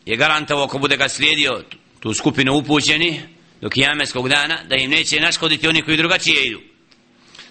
je 0.07 0.17
garantovo 0.17 0.67
ko 0.67 0.79
bude 0.79 0.97
ga 0.97 1.09
slijedio 1.09 1.65
tu 2.01 2.15
skupinu 2.15 2.55
upućeni 2.55 3.23
do 3.61 3.69
kijameskog 3.69 4.29
dana 4.29 4.63
da 4.69 4.77
im 4.77 4.91
neće 4.91 5.21
naškoditi 5.21 5.69
oni 5.69 5.83
koji 5.83 5.97
drugačije 5.97 6.47
idu 6.47 6.61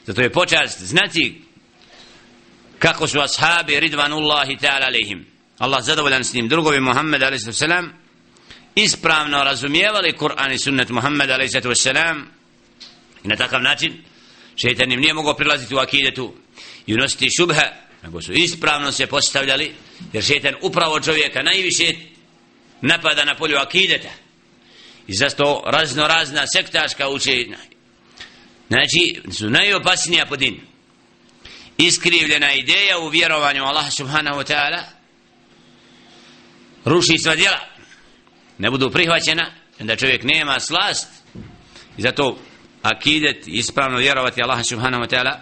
zato 0.06 0.22
je 0.22 0.32
počast 0.32 0.82
znati 0.82 1.42
kako 2.80 3.08
su 3.08 3.20
ashabi 3.20 3.80
ridvanullahi 3.80 4.56
ta'ala 4.56 4.86
alihim 4.86 5.26
Allah 5.58 5.84
zadovoljan 5.84 6.24
s 6.24 6.34
njim 6.34 6.48
drugovi 6.48 6.80
Muhammed 6.80 7.24
a.s. 7.24 7.64
ispravno 8.76 9.44
razumijevali 9.44 10.14
Kur'an 10.14 10.54
i 10.54 10.58
sunnet 10.58 10.90
Muhammed 10.90 11.30
a.s. 11.30 11.56
i 13.24 13.28
na 13.28 13.36
takav 13.36 13.62
način 13.62 13.94
šeitan 14.56 14.92
im 14.92 15.00
nije 15.00 15.14
mogao 15.14 15.34
prilaziti 15.34 15.76
u 15.76 15.78
akidetu 15.78 16.34
i 16.88 16.94
unositi 16.94 17.28
šubha 17.38 17.64
nego 18.04 18.22
su 18.22 18.34
ispravno 18.34 18.92
se 18.92 19.08
postavljali 19.08 19.74
jer 20.14 20.24
šetan 20.24 20.56
upravo 20.62 21.00
čovjeka 21.00 21.42
najviše 21.42 21.94
napada 22.82 23.26
na 23.26 23.36
polju 23.36 23.58
akideta. 23.58 24.10
I 25.08 25.14
zato 25.14 25.64
razno 25.66 26.08
razna 26.08 26.48
sektaška 26.48 27.10
učenja. 27.10 27.58
Znači 28.68 29.22
su 29.32 29.50
najopasnija 29.50 30.26
po 30.26 30.36
din. 30.36 30.62
Iskrivljena 31.78 32.54
ideja 32.54 33.00
u 33.00 33.10
vjerovanju 33.10 33.64
Allah 33.64 33.92
subhanahu 33.92 34.40
wa 34.40 34.54
ta'ala 34.54 34.84
ruši 36.86 37.18
sva 37.18 37.36
djela 37.36 37.60
ne 38.58 38.72
budu 38.72 38.92
prihvaćena 38.92 39.52
da 39.80 39.96
čovjek 39.96 40.24
nema 40.24 40.60
slast. 40.60 41.08
I 41.98 42.02
zato 42.02 42.38
akidet 42.82 43.44
ispravno 43.48 43.98
vjerovati 43.98 44.42
Allah 44.42 44.66
subhanahu 44.66 45.04
wa 45.04 45.10
ta'ala 45.10 45.36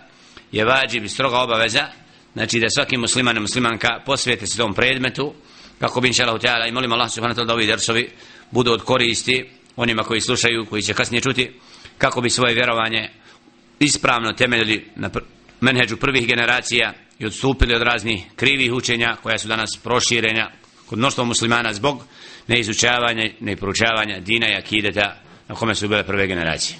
je 0.52 0.65
vađib 0.65 1.04
i 1.06 1.10
stroga 1.10 1.39
obaveza 1.39 2.00
znači 2.33 2.59
da 2.59 2.69
svaki 2.69 2.97
musliman 2.97 3.37
i 3.37 3.39
muslimanka 3.39 4.01
posvijete 4.05 4.47
se 4.47 4.57
tom 4.57 4.73
predmetu 4.73 5.33
kako 5.79 6.01
bi 6.01 6.07
inšalahu 6.07 6.37
ta'ala 6.37 6.69
i 6.69 6.71
molim 6.71 6.91
Allah 6.91 7.11
subhanahu 7.11 7.39
wa 7.39 7.43
ta'ala 7.43 7.47
da 7.47 7.53
ovi 7.53 7.67
dersovi 7.67 8.09
budu 8.51 8.71
od 8.71 8.83
koristi 8.83 9.45
onima 9.75 10.03
koji 10.03 10.21
slušaju, 10.21 10.65
koji 10.65 10.81
će 10.81 10.93
kasnije 10.93 11.21
čuti 11.21 11.51
kako 11.97 12.21
bi 12.21 12.29
svoje 12.29 12.53
vjerovanje 12.53 13.09
ispravno 13.79 14.33
temeljili 14.33 14.85
na 14.95 15.09
menheđu 15.61 15.97
prvih 15.97 16.27
generacija 16.27 16.93
i 17.19 17.25
odstupili 17.25 17.75
od 17.75 17.81
raznih 17.81 18.25
krivih 18.35 18.73
učenja 18.73 19.15
koja 19.23 19.37
su 19.37 19.47
danas 19.47 19.77
proširenja 19.83 20.51
kod 20.85 20.99
mnoštva 20.99 21.23
muslimana 21.23 21.73
zbog 21.73 22.03
neizučavanja, 22.47 23.29
neproučavanja 23.39 24.19
dina 24.19 24.47
i 24.49 24.55
akideta 24.55 25.15
na 25.47 25.55
kome 25.55 25.75
su 25.75 25.87
bile 25.87 26.03
prve 26.03 26.27
generacije. 26.27 26.77